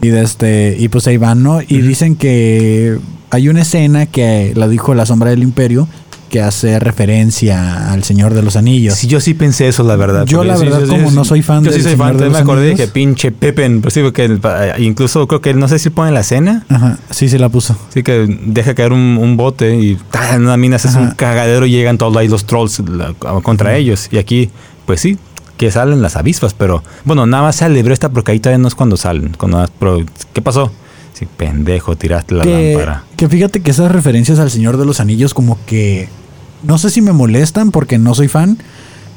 [0.03, 1.61] Y de este, y pues ahí van, ¿no?
[1.63, 2.99] Y dicen que
[3.31, 5.89] hay una escena que la dijo la sombra del imperio
[6.31, 8.95] que hace referencia al Señor de los Anillos.
[8.95, 10.27] Sí, yo sí pensé eso, la verdad.
[10.27, 12.07] Yo, la sí, verdad, sí, como sí, no soy fan Yo sí del soy Señor
[12.09, 12.87] fan, de me los acordé de Anillos.
[12.87, 14.41] que pinche Pepen, pues sí, porque el-
[14.79, 16.65] incluso creo que no sé si pone la escena.
[16.69, 17.77] Ajá, sí, sí la puso.
[17.89, 19.99] Así que deja caer un, un bote y
[20.33, 23.77] en una mina se hace un cagadero y llegan todos ahí los trolls la- contra
[23.77, 24.09] ellos.
[24.11, 24.51] Y aquí,
[24.85, 25.19] pues sí,
[25.57, 28.69] que salen las avispas, pero bueno, nada más se libró esta porque ahí todavía no
[28.69, 29.33] es cuando salen.
[29.39, 30.73] Cuando, pero, ¿Qué pasó?
[31.17, 33.05] Sí, pendejo, tiraste la que, lámpara.
[33.17, 36.11] que fíjate que esas referencias al Señor de los Anillos como que
[36.63, 38.59] no sé si me molestan porque no soy fan,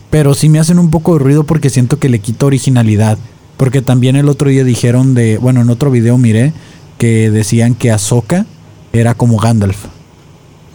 [0.10, 3.18] pero sí me hacen un poco de ruido porque siento que le quita originalidad.
[3.58, 6.54] Porque también el otro día dijeron de, bueno, en otro video miré
[6.98, 8.46] que decían que Ahsoka
[8.94, 9.86] era como Gandalf.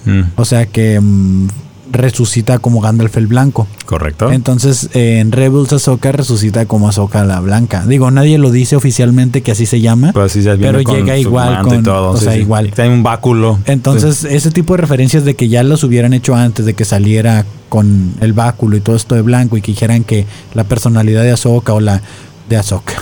[0.04, 1.48] Mm, O sea que mm,
[1.94, 3.66] resucita como Gandalf el blanco.
[3.86, 4.30] Correcto.
[4.30, 7.84] Entonces eh, en Rebels Ahsoka resucita como Ahsoka la blanca.
[7.86, 10.12] Digo, nadie lo dice oficialmente que así se llama.
[10.12, 12.40] Pero, viene pero con llega igual con- todo, o sí, sea, sí.
[12.40, 12.72] igual.
[12.76, 13.58] En un báculo.
[13.64, 17.46] Entonces, ese tipo de referencias de que ya las hubieran hecho antes de que saliera
[17.68, 21.32] con el báculo y todo esto de blanco y que dijeran que la personalidad de
[21.32, 22.02] Ahsoka o la
[22.48, 22.94] de Ahsoka.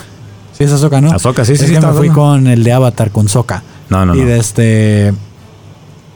[0.57, 1.11] Sí, es Ahsoka, ¿no?
[1.13, 3.63] Ahsoka, sí, sí, Es sí, que me fui con el de Avatar, con Soka.
[3.91, 4.27] No, no, y no.
[4.27, 5.13] de este...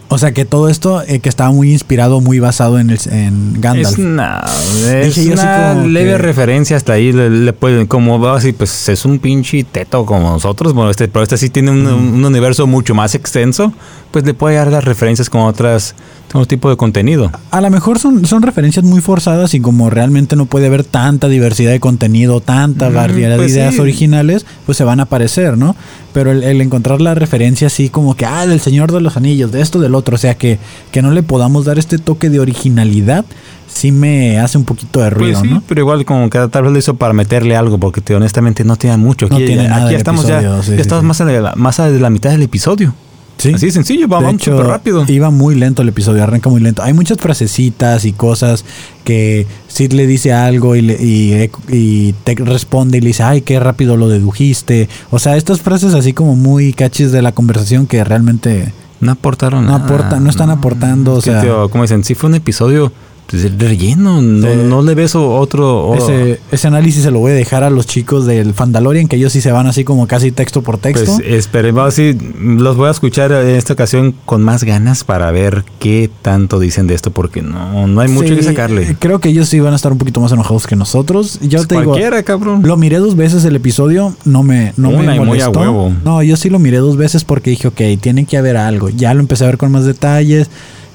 [0.09, 3.61] O sea, que todo esto eh, que estaba muy inspirado, muy basado en, el, en
[3.61, 3.99] Gandalf.
[3.99, 4.45] Es una,
[4.89, 7.13] es Dije yo así una como leve que- referencia hasta ahí.
[7.13, 10.75] Le, le pueden, como va así, pues es un pinche teto como nosotros.
[10.75, 13.73] Bueno, este, pero este sí tiene un, un universo mucho más extenso.
[14.13, 15.97] Pues le puede dar las referencias con otras,
[16.37, 17.31] otro tipo de contenido.
[17.51, 21.29] A lo mejor son, son referencias muy forzadas y como realmente no puede haber tanta
[21.29, 23.81] diversidad de contenido, tanta Mm, variedad pues de ideas sí.
[23.81, 25.77] originales, pues se van a aparecer, ¿no?
[26.13, 29.53] Pero el, el encontrar la referencia así como que, ah, del Señor de los Anillos,
[29.53, 30.59] de esto, del otro, o sea, que,
[30.91, 33.25] que no le podamos dar este toque de originalidad,
[33.69, 35.63] sí me hace un poquito de ruido, Pues sí, ¿no?
[35.69, 38.77] pero igual como que tal vez lo hizo para meterle algo, porque te- honestamente no
[38.77, 39.29] tiene mucho.
[39.29, 41.07] No Aquí, tiene aquí nada estamos ya, episodio, sí, ya sí, estamos sí.
[41.09, 42.95] más de la, más de la mitad del episodio.
[43.39, 43.53] Sí.
[43.53, 45.05] Así de sencillo, vamos súper rápido.
[45.09, 46.83] Iba muy lento el episodio, arranca muy lento.
[46.83, 48.65] Hay muchas frasecitas y cosas
[49.05, 53.43] que Sid le dice algo y, le- y, y te responde y le dice, ay,
[53.43, 54.89] qué rápido lo dedujiste.
[55.11, 58.73] O sea, estas frases así como muy cachis de la conversación que realmente...
[58.99, 59.85] No aportaron No nada.
[59.87, 62.91] aportan- no están aportando, o sea- tío, como dicen, sí fue un episodio
[63.33, 64.23] de relleno.
[64.23, 64.59] No, Sí.
[64.69, 65.95] no le ves otro.
[65.95, 69.33] Ese, ese análisis se lo voy a dejar a los chicos del Fandalorian, que ellos
[69.33, 71.17] sí se van así como casi texto por texto.
[71.17, 72.17] pues esperemos así.
[72.41, 76.87] Los voy a escuchar en esta ocasión con más ganas para ver qué tanto dicen
[76.87, 78.97] de esto, porque no, no hay mucho Sí, que sacarle.
[78.99, 81.39] Creo que ellos sí van a estar un poquito más enojados que nosotros.
[81.43, 82.63] Yo Pues te digo, cualquiera, cabrón.
[82.65, 85.61] Lo miré dos veces el episodio, no me, no Una me y muy a molestó.
[85.61, 85.93] huevo.
[86.05, 88.89] No, yo sí lo miré dos veces porque dije, ok, tiene que haber algo.
[88.91, 90.49] Ya lo empecé a ver con más detalles.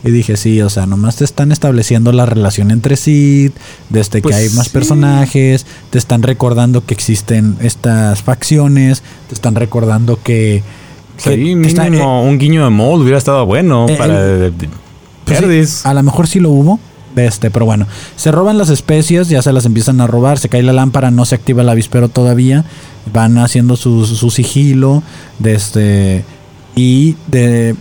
[0.04, 3.52] Y dije, sí, o sea, nomás te están estableciendo la relación entre sí,
[3.90, 4.74] desde Pues que hay más sí.
[4.74, 10.64] personajes, te están recordando que existen estas facciones, te están recordando que...
[11.24, 14.54] que Sí, está- mínimo un guiño de mold hubiera estado bueno eh, para el-
[15.26, 16.80] Pues sí, a lo mejor sí lo hubo.
[17.16, 20.64] Este, pero bueno, se roban las especias, ya se las empiezan a robar, se cae
[20.64, 22.64] la lámpara, no se activa el avispero todavía,
[23.12, 25.04] van haciendo su, su sigilo,
[25.38, 26.24] de este,
[26.74, 27.76] y de,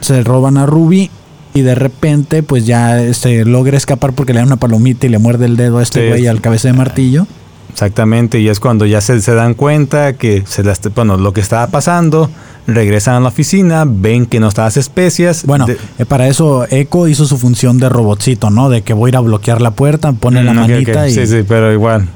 [0.00, 1.10] se roban a Ruby
[1.58, 5.18] y de repente pues ya se logra escapar porque le da una palomita y le
[5.18, 7.26] muerde el dedo a este Sí, güey al cabeza de martillo.
[7.70, 11.40] Exactamente, y es cuando ya se, se dan cuenta que se las, bueno, lo que
[11.40, 12.28] estaba pasando,
[12.66, 15.44] regresan a la oficina, ven que no están las especias.
[15.44, 18.68] Bueno, de- eh, para eso Echo hizo su función de robotcito, ¿no?
[18.68, 21.14] De que voy a ir a bloquear la puerta, pone la Mm, manita y...
[21.14, 22.08] Sí, sí, pero igual.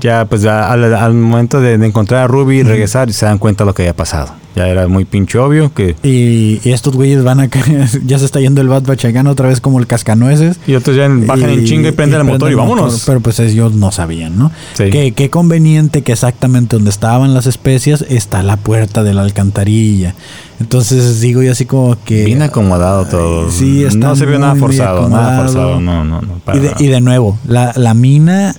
[0.00, 3.26] Ya, pues ya al, al momento de, de encontrar a Ruby y regresar, y se
[3.26, 4.32] dan cuenta de lo que había pasado.
[4.54, 5.96] Ya era muy pinche obvio que...
[6.02, 9.48] Y, y estos güeyes van a caer, ya se está yendo el Bat Bachagán otra
[9.48, 10.58] vez como el cascanueces.
[10.66, 12.92] Y otros ya bajan en chinga y prenden el motor y vámonos.
[12.92, 14.50] motor, pero pues ellos no sabían, ¿no?
[14.74, 14.90] Sí.
[14.90, 20.14] Que qué conveniente que exactamente donde estaban las especias está la puerta de la alcantarilla.
[20.60, 22.24] Entonces digo yo así como que...
[22.24, 23.50] Bien acomodado todo.
[23.50, 25.80] sí, está No se vio nada forzado, nada forzado.
[25.80, 26.34] No, no, no.
[26.44, 28.54] para y, de, y de nuevo, la, la mina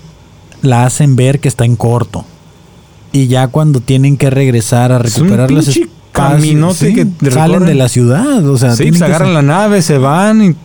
[0.62, 2.25] la hacen ver que está en corto.
[3.13, 5.88] Y ya cuando tienen que regresar a Es un recuperar las espacios,
[7.21, 7.65] que salen recorren.
[7.67, 8.45] de la ciudad.
[8.47, 10.56] O sea, sí, se que agarran sa- la nave, se van y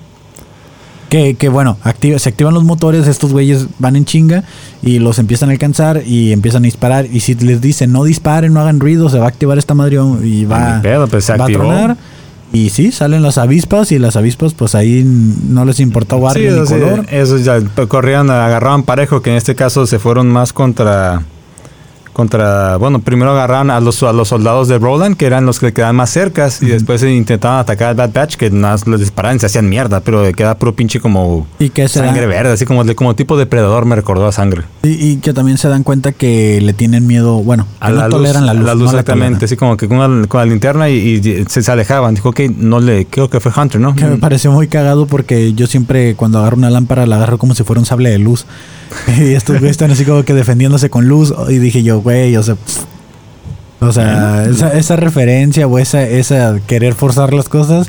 [1.09, 4.45] Que, que bueno, activa, se activan los motores, estos güeyes van en chinga
[4.83, 7.07] y los empiezan a alcanzar y empiezan a disparar.
[7.11, 9.99] Y si les dicen no disparen, no hagan ruido, se va a activar esta madre
[10.23, 11.97] y va, pedo, pues, se va a tronar.
[12.53, 16.61] Y sí, salen las avispas y las avispas pues ahí no les importó barrio Sí,
[16.61, 17.07] ni sea, color.
[17.11, 17.59] Esos ya
[17.89, 21.23] corrieron, agarraban parejo, que en este caso se fueron más contra
[22.19, 25.73] contra, bueno, primero agarraron a los, a los soldados de Roland, que eran los que
[25.73, 29.37] quedaban más cercas, y después intentaban atacar al Bad Batch, que nada más les disparaban
[29.37, 32.65] y se hacían mierda, pero queda puro pinche como Y que sangre dan- verde, así
[32.65, 34.65] como, de- como tipo depredador me recordó a sangre.
[34.83, 37.97] y, y que también se dan cuenta que le tienen miedo, bueno, que A no
[37.97, 38.65] la toleran la luz.
[38.67, 39.45] la luz la exactamente, toleran.
[39.45, 42.17] así como que con la, con la linterna y, y se, se alejaban.
[42.17, 43.95] Dijo que no le, creo que fue Hunter, ¿no?
[43.95, 47.55] Que me pareció muy cagado porque yo siempre cuando agarro una lámpara la agarro como
[47.55, 48.45] si fuera un sable de luz.
[49.19, 51.35] Y estos güeyes están así como que defendiéndose con luz.
[51.49, 52.55] Y dije yo, güey, o sea...
[52.55, 52.85] pff.
[53.81, 57.89] O sea, esa, esa referencia o esa, esa querer forzar las cosas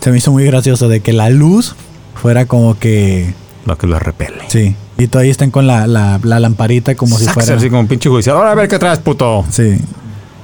[0.00, 1.76] se me hizo muy gracioso de que la luz
[2.20, 3.32] fuera como que...
[3.64, 4.42] Lo que los repele.
[4.48, 4.74] Sí.
[4.98, 7.54] Y todavía están con la, la, la lamparita como si fuera...
[7.54, 8.36] Así como un pinche judicial.
[8.36, 9.44] Ahora a ver qué traes, puto.
[9.50, 9.76] Sí.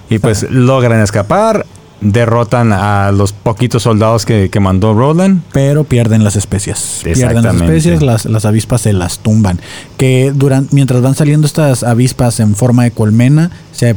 [0.08, 1.66] Y pues logran escapar,
[2.00, 5.42] derrotan a los poquitos soldados que, que mandó Roland.
[5.52, 7.00] pero pierden las especias.
[7.02, 9.60] Pierden las especias, las, las avispas se las tumban.
[9.96, 13.96] Que durante, mientras van saliendo estas avispas en forma de colmena, se,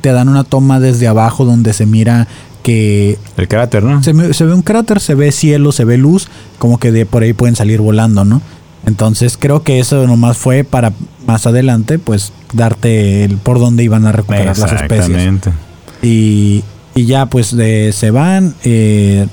[0.00, 2.26] te dan una toma desde abajo donde se mira
[2.62, 4.02] que El cráter, ¿no?
[4.02, 7.22] se, se ve un cráter, se ve cielo, se ve luz, como que de por
[7.22, 8.42] ahí pueden salir volando, ¿no?
[8.86, 10.92] Entonces creo que eso nomás fue para
[11.26, 15.08] más adelante, pues darte el por dónde iban a recuperar las especies.
[15.08, 15.52] Exactamente.
[16.02, 16.62] Y,
[16.96, 19.28] y ya pues de- se van, eh,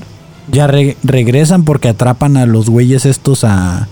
[0.52, 3.88] ya re- regresan porque atrapan a los güeyes estos a,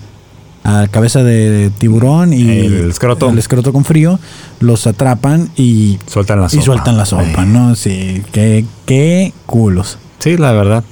[0.64, 3.30] a cabeza de tiburón y El escroto.
[3.30, 4.20] el escroto con frío,
[4.60, 6.62] los atrapan y, Sueltan la y sopa.
[6.64, 7.46] sueltan la sopa, Ay.
[7.48, 7.74] ¿no?
[7.74, 9.98] Sí, qué, qué culos.
[10.20, 10.84] Sí, la verdad.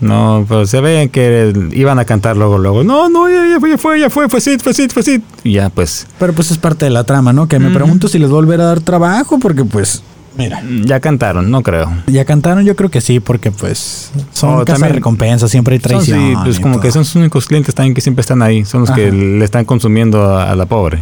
[0.00, 2.82] No, pues se ve que iban a cantar luego, luego.
[2.82, 5.20] No, no, ya, ya fue, ya fue, ya fue, fue Sid, fue Sid, fue Sid.
[5.44, 7.46] Y ya, pues, Pero pues es parte de la trama, ¿no?
[7.46, 10.02] Que me pregunto si les va a volver a dar trabajo porque pues,
[10.36, 10.62] mira.
[10.84, 11.92] ya cantaron, no creo.
[12.06, 15.88] Ya cantaron, yo creo que sí, porque pues son Oh, también- recompensas, siempre hay Son,
[15.90, 16.18] traición.
[16.20, 16.82] sí, pues como todo.
[16.82, 18.64] que son sus únicos clientes también que siempre están ahí.
[18.64, 20.98] Son los que le están consumiendo a, a la pobre.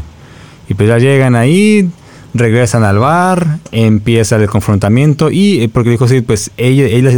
[0.68, 1.88] Y pues ya llegan ahí,
[2.34, 7.10] regresan al bar, empieza el confrontamiento y eh, porque dijo sí, pues ella, ella-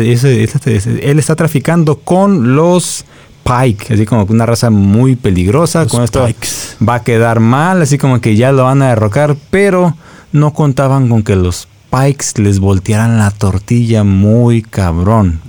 [1.03, 3.05] él está traficando con los
[3.45, 5.83] Pike, así como una raza muy peligrosa.
[5.83, 6.77] Los con esto Pikes.
[6.89, 9.97] va a quedar mal, así como que ya lo van a derrocar, pero
[10.31, 15.41] no contaban con que los Pikes les voltearan la tortilla muy cabrón.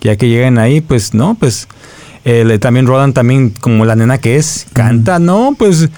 [0.00, 1.68] Ya que llegan ahí, pues no, pues
[2.24, 5.88] eh, también Rodan también como la nena que es, canta, no, pues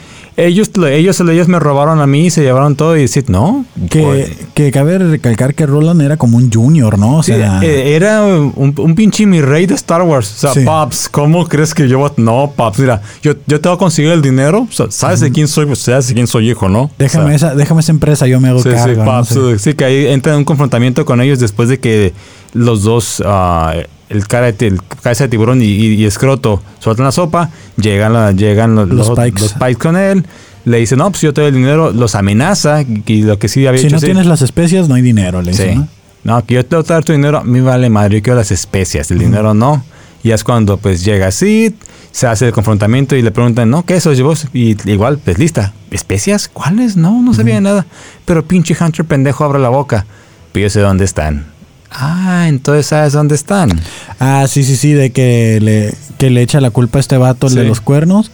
[0.47, 4.71] ellos, ellos, ellos me robaron a mí, se llevaron todo y decir, no, Que, que
[4.71, 7.19] cabe recalcar que Roland era como un junior, ¿no?
[7.19, 10.33] O sea, eh, era un, un pinche mi rey de Star Wars.
[10.37, 10.61] O sea, Sí.
[10.65, 13.79] Pops, ¿cómo crees que yo voy a- No, Pops, mira, yo, yo te voy a
[13.79, 14.67] conseguir el dinero.
[14.69, 15.67] O sea, ¿Sabes de quién soy?
[15.67, 16.91] Pues sabes de quién soy hijo, ¿no?
[16.99, 19.05] déjame, O sea, esa, déjame esa empresa, yo me hago Sí, sí, cargo.
[19.05, 19.25] ¿no?
[19.25, 19.39] Sí.
[19.39, 22.13] eh, sí, que ahí entra en un confrontamiento con ellos después de que
[22.53, 23.75] los dos, ah,
[24.11, 28.13] el cara de, el cabeza de tiburón y, y- y escroto sueltan la sopa, llegan,
[28.13, 29.41] la- llegan los, Los los, Pikes.
[29.43, 30.27] los Pikes con él,
[30.67, 33.67] le dicen, no, pues yo te doy el dinero, los amenaza, y lo que sí
[33.67, 34.07] había Si hecho no sí.
[34.07, 35.63] tienes las especias, no hay dinero, le Sí.
[35.63, 36.37] dicen, ¿no?
[36.37, 38.37] No, que yo te voy a dar tu dinero, a mí vale madre, yo quiero
[38.39, 39.83] las especias, el dinero no.
[40.23, 41.73] Y es cuando pues llega Sid,
[42.13, 44.23] se hace el confrontamiento y le preguntan, no, ¿qué es eso?
[44.25, 44.47] vos?
[44.53, 46.51] Y igual, pues lista, ¿especias?
[46.53, 46.99] ¿Cuáles?
[46.99, 47.87] No, no sabía de nada.
[48.27, 50.05] Pero pinche Hunter pendejo abre la boca.
[50.53, 51.47] Pero yo sé dónde están.
[51.91, 53.81] Ah, entonces sabes dónde están.
[54.19, 57.47] Ah, sí, sí, sí, de que le, que le echa la culpa a este vato,
[57.49, 58.31] el de los cuernos.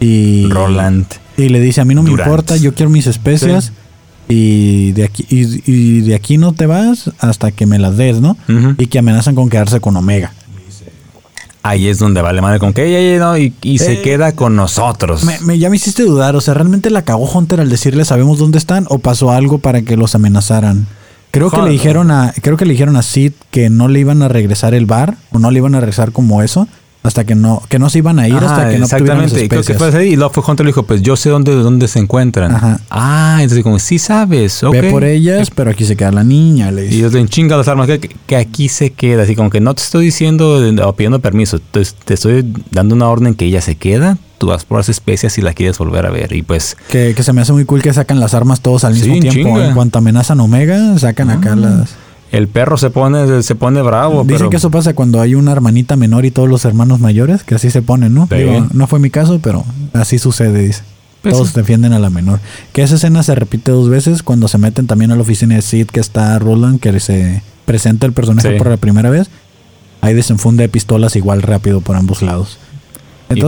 [0.00, 1.06] Y, Roland.
[1.36, 3.72] y le dice, a mí no me importa, yo quiero mis especias.
[4.28, 8.20] Y de aquí y, y de aquí no te vas hasta que me las des,
[8.20, 8.36] ¿no?
[8.78, 10.32] Y que amenazan con quedarse con Omega.
[11.62, 14.32] Ahí es donde vale madre con que ella ella, no, y, y se Eh, queda
[14.32, 15.24] con nosotros.
[15.24, 18.38] Me, me- ya me hiciste dudar, o sea, ¿realmente la cagó Hunter al decirle sabemos
[18.38, 20.86] dónde están o pasó algo para que los amenazaran?
[21.34, 24.22] Creo que le dijeron a creo que le dijeron a Sid que no le iban
[24.22, 26.68] a regresar el bar o no le iban a regresar como eso
[27.04, 29.48] hasta que no que no se iban a ir hasta que no exactamente.
[29.48, 29.98] Creo que fue así.
[30.08, 32.52] Y luego fue Hunter le dijo, pues yo sé dónde, dónde se encuentran.
[32.52, 32.80] Ajá.
[32.90, 34.72] Ah, entonces como, sí sabes, ok.
[34.72, 37.68] Ve por ellas, pero aquí se queda la niña, le Y ellos le chinga las
[37.68, 39.22] armas, que, que aquí se queda.
[39.22, 41.58] Así como que no te estoy diciendo o pidiendo permiso.
[41.58, 44.16] Te, te estoy dando una orden que ella se queda.
[44.38, 46.32] Tú vas por las especias y la quieres volver a ver.
[46.34, 48.94] Y pues, Que, que se me hace muy cool que sacan las armas todos al
[48.96, 49.50] Sí, mismo tiempo.
[49.50, 49.68] chinga.
[49.68, 51.94] En cuanto amenazan Omega, sacan acá Ah, las.
[52.36, 54.22] El perro se pone, se pone bravo.
[54.22, 57.42] Dicen pero que eso pasa cuando hay una hermanita menor y todos los hermanos mayores,
[57.44, 58.26] que así se ponen, ¿no?
[58.30, 58.36] Sí.
[58.36, 60.82] Digo, no fue mi caso, pero así sucede, dice.
[61.22, 61.54] Pues todos sí.
[61.56, 62.40] defienden a la menor.
[62.72, 65.62] Que esa escena se repite dos veces cuando se meten también a la oficina de
[65.62, 68.58] Sid, que está Roland, que se presenta el personaje Sí.
[68.58, 69.28] por la primera vez.
[70.02, 72.58] Ahí desenfunde pistolas igual rápido por ambos lados.
[73.34, 73.40] Y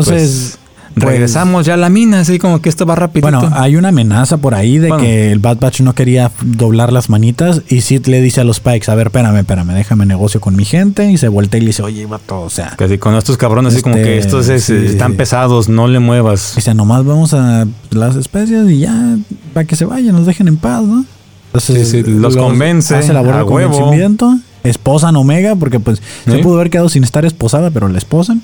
[0.96, 3.28] Entonces, regresamos ya a la mina, así como que esto va rapidito.
[3.30, 5.02] Bueno, hay una amenaza por ahí de Bueno.
[5.04, 8.60] que el Bad Batch no quería doblar las manitas y Sid le dice a los
[8.60, 11.66] Pikes, a ver, espérame, espérame, déjame negocio con mi gente y se voltea y le
[11.66, 14.64] dice, oye, vato, o sea, Casi con estos cabrones, así como Este, que estos es-
[14.64, 15.18] sí, están sí.
[15.18, 16.54] pesados, no le muevas.
[16.56, 19.16] dice, nomás vamos a las especias y ya,
[19.52, 21.04] para que se vayan, nos dejen en paz, ¿no?
[21.48, 23.70] Entonces, Sí, los convence, Hace labor a de huevo.
[23.72, 28.40] convencimiento, esposan Omega, porque pues se pudo haber quedado sin estar esposada, pero la esposan.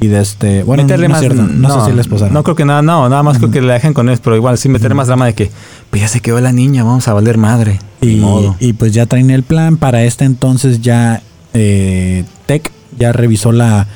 [0.00, 1.20] Y de este, bueno, meterle no, más.
[1.20, 2.34] cierto, no, sé si la esposaron.
[2.34, 4.58] No creo que nada, no, nada más creo que la dejan con eso, pero igual
[4.58, 5.50] sí meterle más drama de que,
[5.90, 7.78] pues ya se quedó la niña, vamos a valer madre.
[8.00, 8.56] Y, modo.
[8.60, 9.76] y pues ya traen el plan.
[9.76, 11.22] Para este entonces ya
[11.54, 13.86] eh, Tech ya revisó la,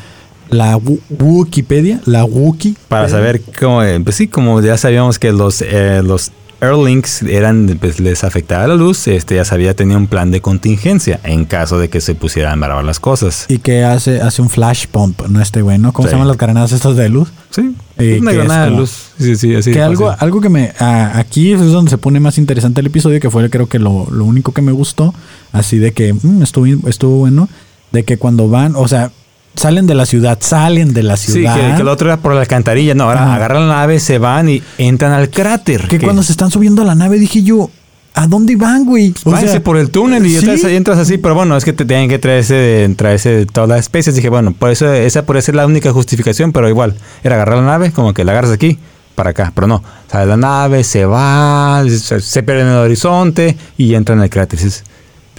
[0.51, 0.79] la
[1.11, 2.77] Wikipedia, la Wookie.
[2.89, 7.79] Para saber cómo, eh, pues sí, como ya sabíamos que los, eh, los Airlinks eran,
[7.81, 11.79] pues les afectaba la luz, este ya sabía, tenía un plan de contingencia en caso
[11.79, 13.47] de que se pusieran bravas las cosas.
[13.49, 15.41] Y que hace, hace un flash pump, ¿no?
[15.41, 15.93] Este güey, ¿no?
[15.93, 16.11] ¿Cómo Sí.
[16.11, 17.29] se llaman las granadas estas de luz?
[17.51, 19.11] Sí, Eh, una que granada de luz.
[19.19, 19.73] Sí, sí, así.
[19.73, 20.73] que algo, algo que me.
[20.79, 24.25] aquí es donde se pone más interesante el episodio, que fue creo que lo, lo
[24.25, 25.15] único que me gustó.
[25.53, 27.49] Así de que mm, estuvo, estuvo bueno.
[27.91, 29.11] De que cuando van, o sea,
[29.59, 31.55] salen de la ciudad, salen de la Sí, ciudad.
[31.57, 32.95] que, que el otro era por la alcantarilla.
[32.95, 33.35] No, ahora Ajá.
[33.35, 35.89] agarran la nave, se van y entran al cráter.
[35.89, 37.71] que cuando se están subiendo a la nave dije yo,
[38.15, 39.15] ¿a dónde van, güey?
[39.25, 40.37] O Váyanse sea, por el túnel y sí.
[40.39, 44.17] entras, entras así, pero bueno, es que te tienen que traerse, traerse todas las especies.
[44.17, 47.65] Dije, bueno, por eso esa puede ser la única justificación, pero igual, era agarrar la
[47.65, 48.79] nave, como que la agarras aquí,
[49.15, 53.57] para acá, pero no, sale la nave, se va, se, se pierde en el horizonte
[53.77, 54.59] y entra en el cráter.
[54.59, 54.85] Dices,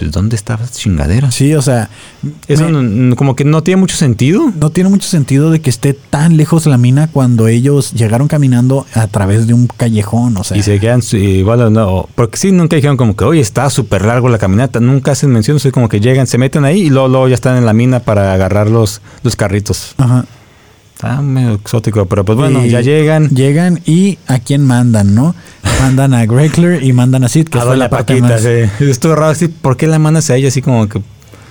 [0.00, 1.34] pues, ¿dónde estaban las chingaderas?
[1.34, 1.88] Sí, o sea,
[2.48, 4.52] Eso me- como que no tiene mucho sentido.
[4.58, 8.86] no tiene mucho sentido de que esté tan lejos la mina cuando ellos llegaron caminando
[8.94, 10.56] a través de un callejón, o sea.
[10.56, 14.04] Y se quedan su- igual, no, porque sí, nunca dijeron como que, oye, está súper
[14.04, 14.80] largo la caminata.
[14.80, 17.56] Nunca hacen mención, soy como que llegan, se meten ahí y luego, luego ya están
[17.58, 19.94] en la mina para agarrar los, los carritos.
[19.98, 20.24] Ajá.
[21.00, 23.30] Está medio exótico, pero pues bueno, Y ya llegan.
[23.30, 25.34] Llegan y a quién mandan, ¿no?
[25.80, 28.42] Mandan a Gregler y mandan a Sid, que a fue la parte Paquita, más.
[28.42, 28.84] sí.
[28.84, 31.00] Estuvo raro así, ¿por qué la mandas a ella así como que...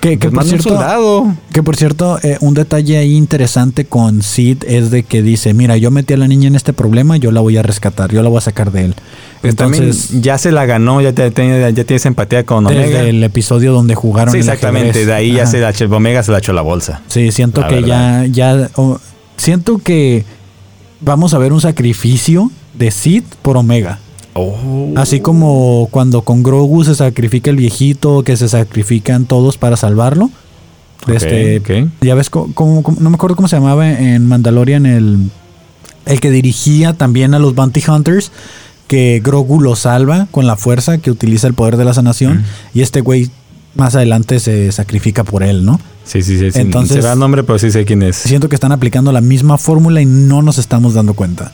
[0.01, 4.63] Que, que pues, por cierto, que por cierto, eh, un detalle ahí interesante con Sid
[4.65, 7.41] es de que dice, mira, yo metí a la niña en este problema, yo la
[7.41, 8.95] voy a rescatar, yo la voy a sacar de él.
[9.41, 12.81] Pues Entonces, también ya se la ganó, ya, te- te- ya tienes empatía con Omega.
[12.81, 16.37] desde el episodio donde jugaron Sí, exactamente, de ahí ya se la Omega se la
[16.37, 17.01] echó la bolsa.
[17.07, 19.01] Sí, siento La que ya, ya, oh,
[19.39, 20.25] siento que
[21.01, 23.99] vamos a ver un sacrificio de Sid por Omega.
[24.35, 24.93] Oh.
[24.95, 30.29] Así como cuando con Grogu se sacrifica el viejito, que se sacrifican todos para salvarlo.
[31.07, 31.61] Este.
[32.01, 35.29] Ya ves, cómo- cómo- no me acuerdo cómo se llamaba en Mandalorian el,
[36.05, 38.31] el que dirigía también a los Bounty Hunters,
[38.87, 42.81] que Grogu lo salva con la fuerza, que utiliza el poder de la sanación, y
[42.81, 43.29] este güey
[43.75, 45.79] más adelante se sacrifica por él, ¿no?
[46.09, 46.59] Sí, sí, sí.
[46.59, 48.15] Entonces- se da el nombre, pero sí sé quién es.
[48.15, 51.51] Siento que están aplicando la misma fórmula y no nos estamos dando cuenta.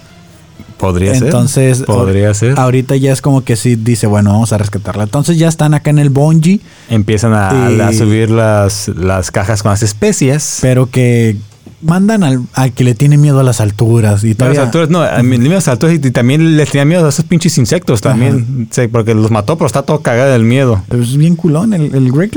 [0.77, 1.23] Podría ser.
[1.25, 2.59] Entonces, Podría ser.
[2.59, 5.03] Ahorita ya es como que sí dice, bueno, vamos a rescatarla.
[5.03, 9.61] Entonces ya están acá en el Bonji, Empiezan a, Y- a subir las, las cajas
[9.63, 10.59] con las especias.
[10.61, 11.37] pero que
[11.81, 14.23] mandan al, al que le tiene miedo a las alturas.
[14.23, 16.69] Y A las todavía, alturas, no, a mí, a las alturas y, y también les
[16.71, 18.67] tenía miedo a esos pinches insectos también.
[18.71, 20.81] Sí, porque los mató, pero está todo cagado del miedo.
[20.89, 22.29] Pero es bien culón el, el güey.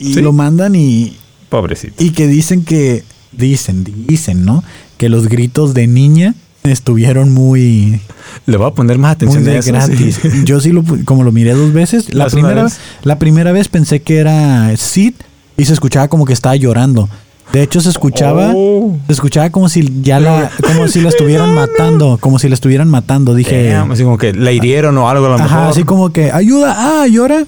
[0.00, 0.20] Y Sí.
[0.22, 1.16] lo mandan y,
[1.48, 2.02] Pobrecito.
[2.02, 4.64] y que dicen que, dicen, dicen, ¿no?
[4.98, 8.00] Que los gritos de niña estuvieron muy,
[8.46, 9.70] Le voy a poner más atención de eso.
[9.72, 10.18] gratis.
[10.20, 10.28] sí.
[10.44, 12.78] Yo sí lo, como lo miré dos veces, la primera, vez.
[13.04, 15.14] la primera vez pensé que era Sid
[15.56, 17.08] y se escuchaba como que estaba llorando.
[17.52, 18.98] De hecho, se escuchaba, Oh.
[19.06, 22.88] se escuchaba como si ya la, como si la estuvieran matando, como si la estuvieran
[22.90, 23.34] matando.
[23.36, 25.52] Dije, Damn, así como que la hirieron o algo a lo mejor.
[25.52, 27.44] ajá, así como que ayuda, ah, llora.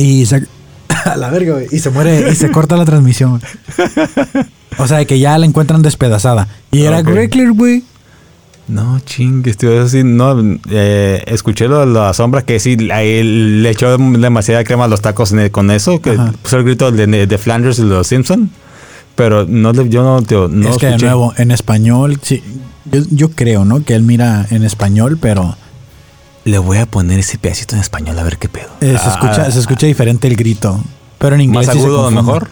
[0.00, 0.44] Y se,
[1.14, 3.40] a la verga, güey, y se muere y se corta la transmisión.
[4.78, 6.48] O sea, que ya la encuentran despedazada.
[6.70, 7.08] Y era Ok.
[7.08, 7.82] Gregler, güey.
[8.68, 10.36] No, chingues, tío, eso sí, no,
[10.70, 15.00] eh, escuché lo de la sombra que sí, ahí le echó demasiada crema a los
[15.00, 16.34] tacos con eso, que Ajá.
[16.42, 18.50] puso el grito de, de Flanders y los Simpson,
[19.14, 22.42] pero no, yo no, tío, no es que de nuevo, en español, sí,
[22.92, 23.82] yo, yo creo, ¿no?
[23.82, 25.56] Que él mira en español, pero
[26.44, 28.68] Le voy a poner ese pedacito en español a ver qué pedo.
[28.82, 30.78] eh, se, Ah, escucha, se escucha diferente el grito.
[31.18, 32.48] Pero en inglés Más sí agudo, a lo mejor.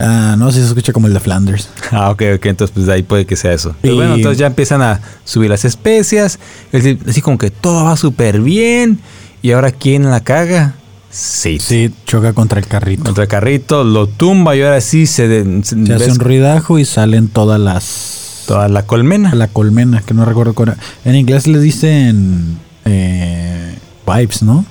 [0.00, 1.68] Ah, no, sí se escucha como el de Flanders.
[1.90, 3.74] Ah, ok, ok, entonces pues de ahí puede que sea eso.
[3.82, 6.38] Pero Y- bueno, entonces ya empiezan a subir las especias,
[6.72, 9.00] es decir, así como que todo va súper bien,
[9.42, 10.74] y ahora ¿quién la caga?
[11.10, 11.58] Sí.
[11.58, 13.02] Sí, choca contra el carrito.
[13.04, 16.78] Contra el carrito, lo tumba y ahora sí se, de- se- Se hace un ruidajo
[16.78, 18.44] y salen todas las...
[18.46, 19.34] toda la colmena.
[19.34, 20.54] La colmena, que no recuerdo.
[21.04, 23.74] En inglés le dicen eh,
[24.06, 24.64] vibes, ¿no?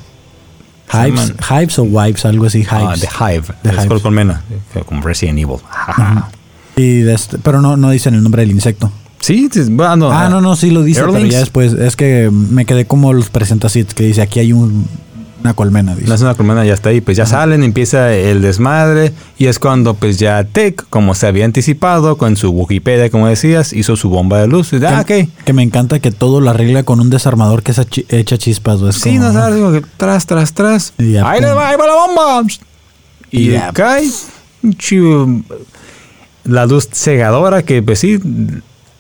[0.91, 2.69] Hives, hives o vibes, algo así, hives.
[2.71, 3.47] Ah, The Hive.
[3.63, 3.88] The es Hive.
[3.88, 4.41] col- colmena.
[4.85, 5.57] Como Resident Evil.
[5.69, 6.29] Ajá.
[6.75, 8.91] Y este- pero no, no dicen el nombre del insecto.
[9.19, 10.11] Sí, bueno.
[10.11, 11.73] Ah, no, no, sí lo dice, pero ya después.
[11.73, 14.88] Es que me quedé como los presenta así, que dice aquí hay un,
[15.41, 15.95] una colmena.
[15.95, 16.07] Dice.
[16.07, 17.01] No es una colmena, ya está ahí.
[17.01, 19.13] Pues ya salen, empieza el desmadre.
[19.38, 23.73] Y es cuando, pues ya Tech, como se había anticipado, con su Wikipedia, como decías,
[23.73, 24.73] hizo su bomba de luz.
[24.73, 25.29] Y, ah, ok.
[25.45, 28.79] Que me encanta que todo lo arregla con un desarmador que se echa chispas.
[28.95, 30.93] Sí, como- no sabes, como que tras, tras, tras.
[30.97, 32.43] Y ya, ahí va, ahí va la bomba.
[33.31, 33.71] Y, ya.
[33.73, 34.09] cae.
[36.43, 38.19] La luz cegadora que, pues sí,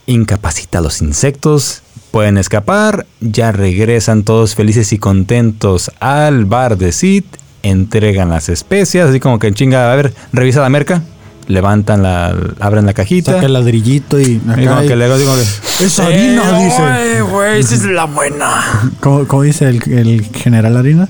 [0.05, 1.81] incapacita a los insectos.
[2.11, 3.05] Pueden escapar.
[3.19, 7.23] Ya regresan todos felices y contentos al bar de Sid.
[7.63, 9.09] Entregan las especias.
[9.09, 11.03] Así como que chinga, a ver, revisa la merca.
[11.47, 13.33] Levantan la, abren la cajita.
[13.33, 16.81] Saca el ladrillito y y acá como y- que luego digo que, Es harina, dice.
[17.17, 18.91] "Eh, güey, esa es la buena.
[18.99, 21.07] ¿Cómo, cómo dice el, el general Harina?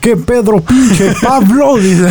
[0.00, 1.76] ¡Que Pedro pinche Pablo!
[1.78, 2.06] Dice.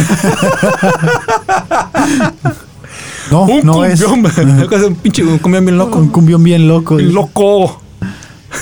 [3.32, 4.04] no, Un no es.
[4.04, 5.97] cumbión, cosa, un pinche un cumbión bien loco.
[6.00, 6.95] Un cumbión bien loco.
[6.95, 7.16] Bien dice.
[7.22, 7.82] loco.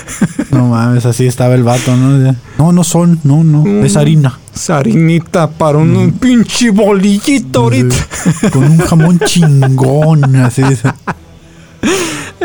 [0.52, 2.36] No mames, así estaba el vato, ¿no?
[2.58, 3.84] No, no son, no, no.
[3.84, 3.98] Es Mm.
[3.98, 4.40] harina.
[4.54, 7.96] Sarinita para un, un pinche bolillito ahorita.
[8.52, 10.64] Con un jamón chingón, así.
[10.64, 10.90] Eso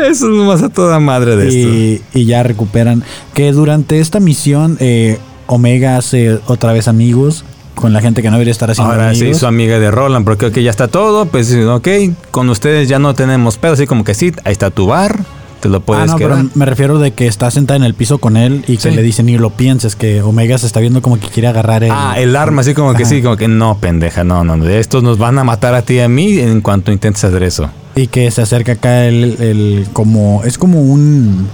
[0.05, 1.69] es más a toda madre de esto.
[1.69, 3.03] Y, y ya recuperan.
[3.33, 7.45] Que durante esta misión, eh, Omega hace otra vez amigos
[7.75, 9.37] con la gente que no debería estar haciendo Ahora se amigos.
[9.37, 11.25] hizo amiga de Roland, porque ok, ya está todo.
[11.25, 11.87] Pues ok,
[12.31, 13.73] con ustedes ya no tenemos pedo.
[13.73, 15.19] Así como que sí, ahí está tu bar.
[15.63, 16.35] Te lo Ah, puedes no, quedar.
[16.37, 18.95] pero me refiero de que está sentada en el piso con él y que Sí.
[18.95, 21.91] le dice ni lo pienses, que Omega se está viendo como que quiere agarrar el...
[21.91, 23.09] Ah, el arma, así como que Ajá.
[23.09, 24.67] sí, como que no, pendeja, no, no.
[24.67, 27.69] Estos nos van a matar a ti y a mí en cuanto intentes hacer eso.
[27.95, 30.41] Y que se acerca acá el, el como...
[30.43, 31.47] Es como un...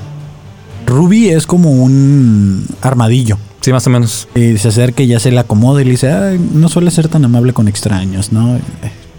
[0.87, 3.37] Ruby es como un armadillo.
[3.61, 4.27] Sí, más o menos.
[4.35, 7.09] Y se acerca y ya se le acomoda y le dice, Ay, no suele ser
[7.09, 8.57] tan amable con extraños, ¿no?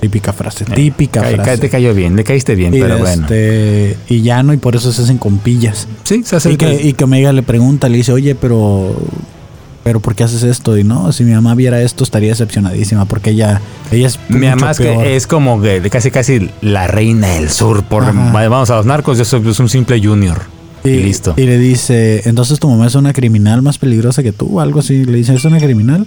[0.00, 1.58] Eh, típica frase, típica Ca- ca- frase.
[1.60, 3.22] te cayó bien, le caíste bien, y, pero bueno.
[3.22, 5.86] este, y ya no, y por eso se hacen compillas.
[6.04, 6.66] Sí, se Y acerca.
[6.70, 8.96] que, y que Omega le pregunta, le dice, oye, pero...
[9.82, 10.76] Pero ¿por qué haces esto?
[10.76, 14.56] Y no, si mi mamá viera esto estaría decepcionadísima porque ella, ella es Mi mucho
[14.56, 15.02] mamá es, peor.
[15.02, 17.82] que es como que casi casi la reina del sur.
[17.84, 18.12] Por, Ajá.
[18.48, 20.42] vamos a los narcos, yo soy pues, un simple junior.
[20.84, 21.32] Y, listo.
[21.38, 24.80] Y le dice, entonces tu mamá es una criminal más peligrosa que tú, o algo
[24.80, 25.06] así.
[25.06, 26.06] Le dice, ¿es una criminal?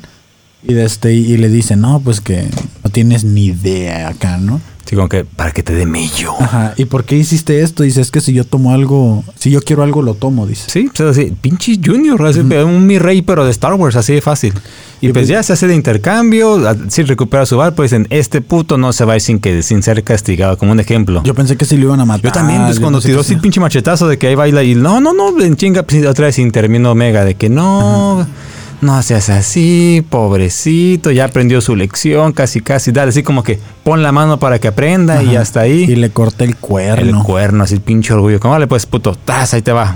[0.65, 2.47] Y, de este, y le dice, no, pues que
[2.93, 4.61] tienes ni idea acá, ¿no?
[4.85, 6.33] Así como que para que te dé mello.
[6.39, 6.73] Ajá.
[6.75, 7.83] ¿Y por qué hiciste esto?
[7.83, 10.69] Dice, es que si yo tomo algo, si yo quiero algo, lo tomo, dice.
[10.69, 14.19] Sí, pues así, pinche junior, así, un mi rey, pero de Star Wars, así de
[14.21, 14.53] fácil.
[14.99, 18.07] Y, Y pues pues- ya se hace de intercambio, sí recupera su bar, pues dicen,
[18.09, 21.23] este puto no se va sin, que, sin ser castigado, como un ejemplo.
[21.23, 22.25] Yo pensé que sí lo iban a matar.
[22.25, 23.39] Yo también, pues yo cuando pensé tiró así sí.
[23.39, 26.37] pinche machetazo de que ahí baila y no, no, no, en chinga, pues otra vez
[26.39, 28.27] intervino Omega de que no,
[28.84, 34.03] no seas así, pobrecito, ya aprendió su lección, casi, casi, dale, así como que pon
[34.03, 35.84] la mano para que aprenda y hasta ahí.
[35.84, 37.19] Y le corta el cuerno.
[37.19, 38.39] El cuerno, así pinche orgullo.
[38.39, 39.95] Como vale, pues puto, tas, ahí te va.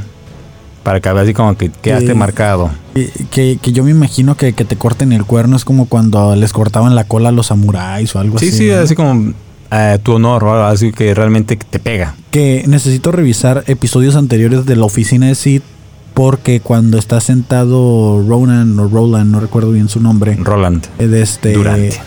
[0.83, 2.13] Para que así como que quedaste Sí.
[2.13, 2.69] marcado.
[3.29, 6.53] Que, que yo me imagino que, que te corten el cuerno es como cuando les
[6.53, 8.57] cortaban la cola a los samuráis o algo Sí, así.
[8.57, 8.77] sí, ¿no?
[8.77, 9.33] así como
[9.69, 12.15] eh, tu honor o algo así que realmente te pega.
[12.31, 15.61] Que necesito revisar episodios anteriores de la oficina de Sid
[16.17, 20.83] porque cuando está sentado Ronan o Roland, no recuerdo bien su nombre, Roland.
[20.97, 21.99] de este, Durante.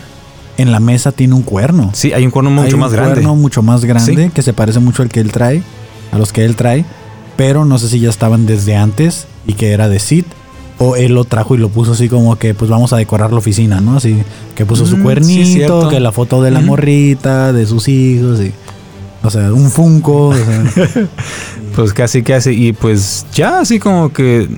[0.59, 1.91] en la mesa tiene un cuerno.
[1.93, 3.13] Sí, hay un cuerno Hay mucho un más grande.
[3.15, 4.31] cuerno mucho más grande Sí.
[4.35, 5.63] que se parece mucho al que él trae,
[6.11, 6.85] a los que él trae,
[7.37, 10.25] pero no sé si ya estaban desde antes y que era de Sid
[10.79, 13.39] o él lo trajo y lo puso así como que pues vamos a decorar la
[13.39, 13.97] oficina, ¿no?
[13.99, 14.17] Así
[14.57, 18.53] que puso su Mm, cuernito, que la foto de la morrita, de sus hijos y
[19.23, 20.45] o sea, un funko, o sea,
[21.77, 22.51] Pues casi, casi.
[22.51, 24.49] Y pues ya así como que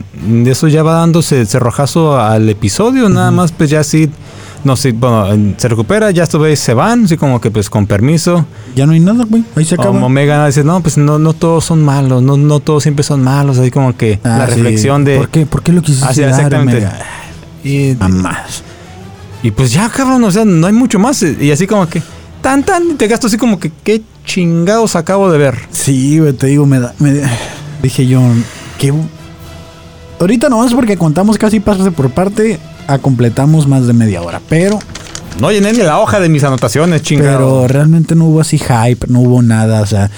[0.46, 3.08] eso ya va dándose cerrojazo al episodio.
[3.08, 4.10] Nada más pues ya sí.
[4.64, 7.88] No sé, bueno, se recupera, ya estos güeyes se van, así como que pues con
[7.88, 8.46] permiso.
[8.76, 9.88] ya no hay nada, güey, ahí se acaba.
[9.90, 13.24] Como Omega dice, no, pues no, no todos son malos, no, no todos siempre son
[13.24, 13.58] malos.
[13.58, 14.54] Así como que Ah, la sí.
[14.54, 15.16] reflexión de...
[15.18, 15.46] ¿Por qué?
[15.46, 16.76] ¿Por qué lo quisiste Ah, sí, dar, exactamente.
[16.76, 16.98] Omega?
[17.64, 18.62] Y, Mamás.
[19.42, 21.20] y pues ya, cabrón, o sea, no hay mucho más.
[21.24, 22.00] Y así como que,
[22.40, 25.58] tan, tan, y te gasto así como que, qué chingados acabo de ver.
[25.70, 27.22] Sí, güey, te digo, me da, me
[27.82, 28.20] dije yo,
[28.78, 28.92] que
[30.20, 34.78] ahorita nomás porque contamos casi parte por parte, a completamos más de media hora, pero
[35.40, 37.62] No llené ni la hoja de mis anotaciones, chingado.
[37.62, 40.10] pero realmente no hubo así hype, no hubo nada, o sea,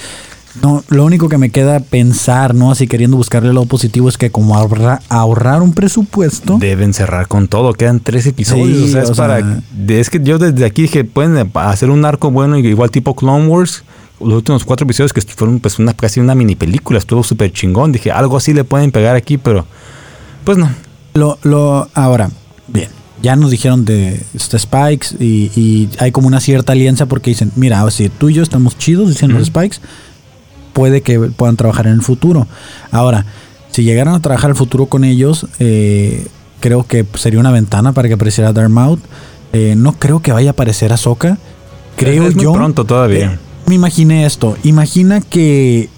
[0.63, 2.71] no, lo único que me queda pensar, ¿no?
[2.71, 7.49] Así queriendo buscarle lo positivo es que como ahorra- ahorrar un presupuesto, Deben cerrar con
[7.49, 8.79] todo, quedan tres episodios.
[8.79, 9.41] Sí, o sea, es o para.
[9.89, 13.83] es que yo desde aquí dije, pueden hacer un arco bueno, igual tipo Clone Wars.
[14.21, 17.93] Los últimos cuatro episodios que fueron pues una, casi una mini película, estuvo súper chingón.
[17.93, 19.67] Dije, algo así le pueden pegar aquí, pero
[20.45, 20.71] pues no.
[21.15, 22.31] Lo, lo, ahora,
[22.69, 22.89] bien,
[23.23, 27.53] ya nos dijeron de este Spikes y, y hay como una cierta alianza porque dicen,
[27.57, 29.47] mira, si tú y yo estamos chidos, dicen los.
[29.47, 29.79] Spikes,
[30.73, 32.47] puede que puedan trabajar en el futuro.
[32.91, 33.25] Ahora,
[33.71, 36.27] si llegaran a trabajar el futuro con ellos, eh,
[36.61, 39.01] creo que sería una ventana para que apareciera Darmouth.
[39.53, 41.39] Eh, no creo que vaya a aparecer Ahsoka.
[41.97, 42.53] Creo es muy yo.
[42.53, 43.33] pronto todavía.
[43.33, 44.57] Eh, me imaginé esto.
[44.63, 45.89] Imagina que,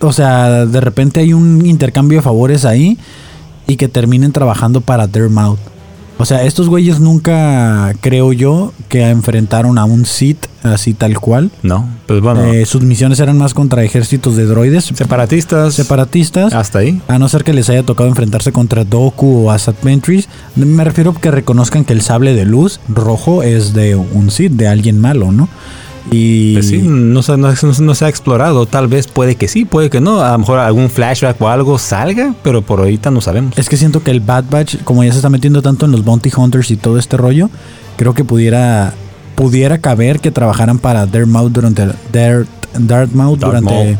[0.00, 2.98] o sea, de repente hay un intercambio de favores ahí
[3.66, 5.58] y que terminen trabajando para Darmouth.
[6.16, 11.50] O sea, estos güeyes nunca, creo yo, que enfrentaron a un Sith así tal cual.
[11.62, 12.44] No, pues bueno.
[12.44, 14.84] Eh, sus misiones eran más contra ejércitos de droides.
[14.84, 15.74] separatistas.
[15.74, 16.54] Separatistas.
[16.54, 17.02] Hasta ahí.
[17.08, 20.28] A no ser que les haya tocado enfrentarse contra Doku o Asad Ventress.
[20.54, 24.52] Me refiero a que reconozcan que el sable de luz rojo es de un Sith,
[24.52, 25.48] de alguien malo, ¿no?
[26.10, 28.66] Y Pues sí, no, se- no, no- no se ha explorado.
[28.66, 30.20] Tal vez puede que sí, puede que no.
[30.22, 33.56] A lo mejor algún flashback o algo salga, pero por ahorita no sabemos.
[33.56, 36.04] es que siento que el Bad Batch, como ya se está metiendo tanto en los
[36.04, 37.48] Bounty Hunters y todo este rollo,
[37.96, 38.92] creo que pudiera
[39.34, 43.98] pudiera caber que trabajaran para Dartmouth durante Dartmouth durante Dartmouth.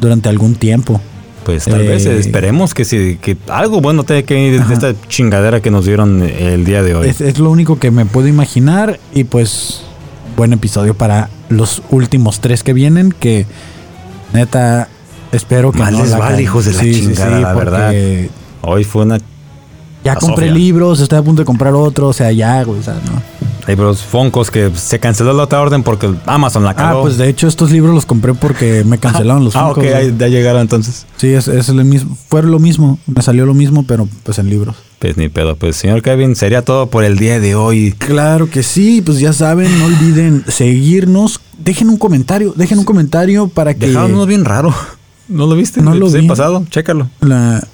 [0.00, 1.00] durante algún tiempo.
[1.44, 4.94] Pues tal Eh, vez esperemos que sí, que algo bueno tenga que ir de esta
[5.08, 7.08] chingadera que nos dieron el día de hoy.
[7.08, 9.82] Es, es lo único que me puedo imaginar y pues
[10.36, 13.46] buen episodio para los últimos tres que vienen que
[14.32, 14.88] neta
[15.32, 17.94] espero que Más no les la vale, hijos de la chingada, la verdad.
[18.62, 19.18] Hoy fue una.
[20.06, 20.52] Ya compré Sofía.
[20.64, 23.22] libros, estoy a punto de comprar otro, o sea, ya, güey, o sea, no.
[23.68, 27.02] Hay los Foncos que se canceló la otra orden porque Amazon la Ah, cagó.
[27.02, 29.94] pues de hecho estos libros los compré porque me cancelaron los Ah, Funkos, ok, güey.
[29.94, 31.04] ahí- ya llegaron entonces.
[31.16, 34.50] Sí, es, es lo mismo, fue lo mismo, me salió lo mismo, pero pues en
[34.50, 34.76] libros.
[35.00, 35.56] Pues ni pedo.
[35.56, 37.92] Pues señor Kevin, sería todo por el día de hoy.
[37.98, 41.40] Claro que sí, pues ya saben, no olviden seguirnos.
[41.58, 44.72] Dejen un comentario, dejen un comentario para que Dejaron uno bien raro.
[45.28, 45.82] ¿No lo viste?
[45.82, 46.28] No lo episodio vi.
[46.28, 47.10] pasado, chécalo.
[47.20, 47.66] la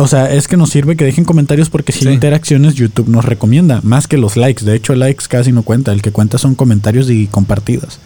[0.00, 2.08] o sea, es que nos sirve que dejen comentarios porque si Sí.
[2.08, 4.64] interacciones YouTube nos recomienda, más que los likes.
[4.64, 7.98] De hecho, likes casi no cuenta, el que cuenta son comentarios y compartidas.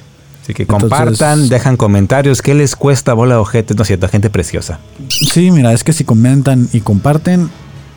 [0.42, 2.42] Así que Entonces- compartan, dejan comentarios.
[2.42, 3.74] ¿Qué les cuesta bola de ojete?
[3.74, 4.78] No es cierto, gente preciosa.
[5.08, 7.48] Sí, mira, es que si comentan y comparten,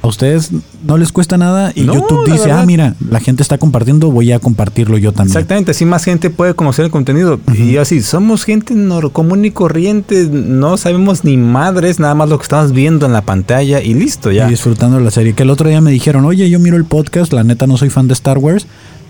[0.02, 0.52] a ustedes
[0.86, 2.60] no les cuesta nada y No, YouTube dice, verdad.
[2.62, 5.36] ah, mira, la gente está compartiendo, voy a compartirlo yo también.
[5.36, 7.39] Exactamente, así más gente puede conocer el contenido.
[7.58, 8.74] Y así, somos gente
[9.12, 13.22] común y corriente, no sabemos ni madres, nada más lo que estamos viendo en la
[13.24, 14.48] pantalla y listo, ya.
[14.48, 15.34] Y disfrutando la serie.
[15.34, 17.89] Que el otro día me dijeron, oye, yo miro el podcast, la neta no soy
[17.89, 18.68] fan de Star Wars,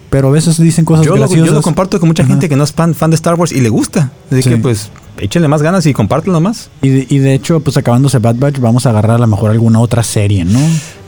[0.10, 1.48] pero a veces dicen cosas Yo lo, graciosas.
[1.48, 2.32] yo lo comparto con mucha Ajá.
[2.32, 4.12] gente que no es fan, fan de Star Wars y le gusta.
[4.32, 4.50] Así Sí.
[4.52, 4.90] que pues
[5.20, 6.70] échenle más ganas y compártanlo más.
[6.82, 9.52] Y de, y de hecho, pues acabándose Bad Batch, vamos a agarrar a lo mejor
[9.52, 10.60] alguna otra serie, ¿no?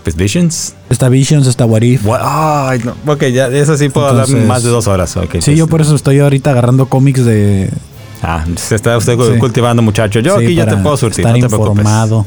[0.04, 0.74] Pues Visions.
[0.90, 2.06] Está Visions, está What If.
[2.06, 2.96] What- no.
[3.14, 5.12] Ok, ya, eso sí puedo hablar Entonces- más de dos horas.
[5.12, 7.70] Sí, pues- yo por eso estoy ahorita agarrando cómics de...
[8.22, 9.40] Ah, se está usted Sí.
[9.40, 10.20] cultivando, muchacho.
[10.20, 11.70] Yo sí, aquí ya te puedo surtir, Estar no te preocupes.
[11.80, 12.26] informado.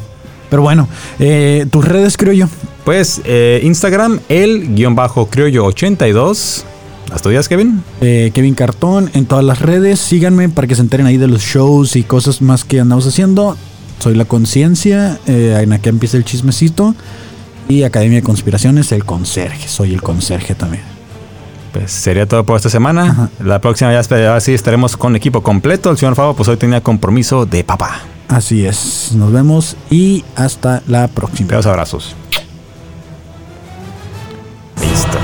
[0.49, 2.47] Pero bueno, eh, tus redes creo yo.
[2.85, 6.65] Pues eh, Instagram, el guion bajo criollo 82.
[7.11, 7.83] ¿Las tuyas, Kevin?
[8.01, 10.01] Eh, Kevin Cartón en todas las redes.
[10.01, 13.57] Síganme para que se enteren ahí de los shows y cosas más que andamos haciendo.
[13.99, 15.19] Soy La Conciencia.
[15.27, 16.95] Eh, en aquí empieza el chismecito.
[17.69, 19.69] Y Academia de Conspiraciones, el conserje.
[19.69, 20.83] Soy el conserje también.
[21.73, 23.31] Pues sería todo por esta semana.
[23.43, 25.91] La próxima ya así estaremos con equipo completo.
[25.91, 28.01] El señor Fabo pues hoy tenía compromiso de papá.
[28.29, 29.13] Así es.
[29.15, 31.49] Nos vemos y hasta la próxima.
[31.49, 32.17] Besos abrazos.
[34.81, 35.19] Listo.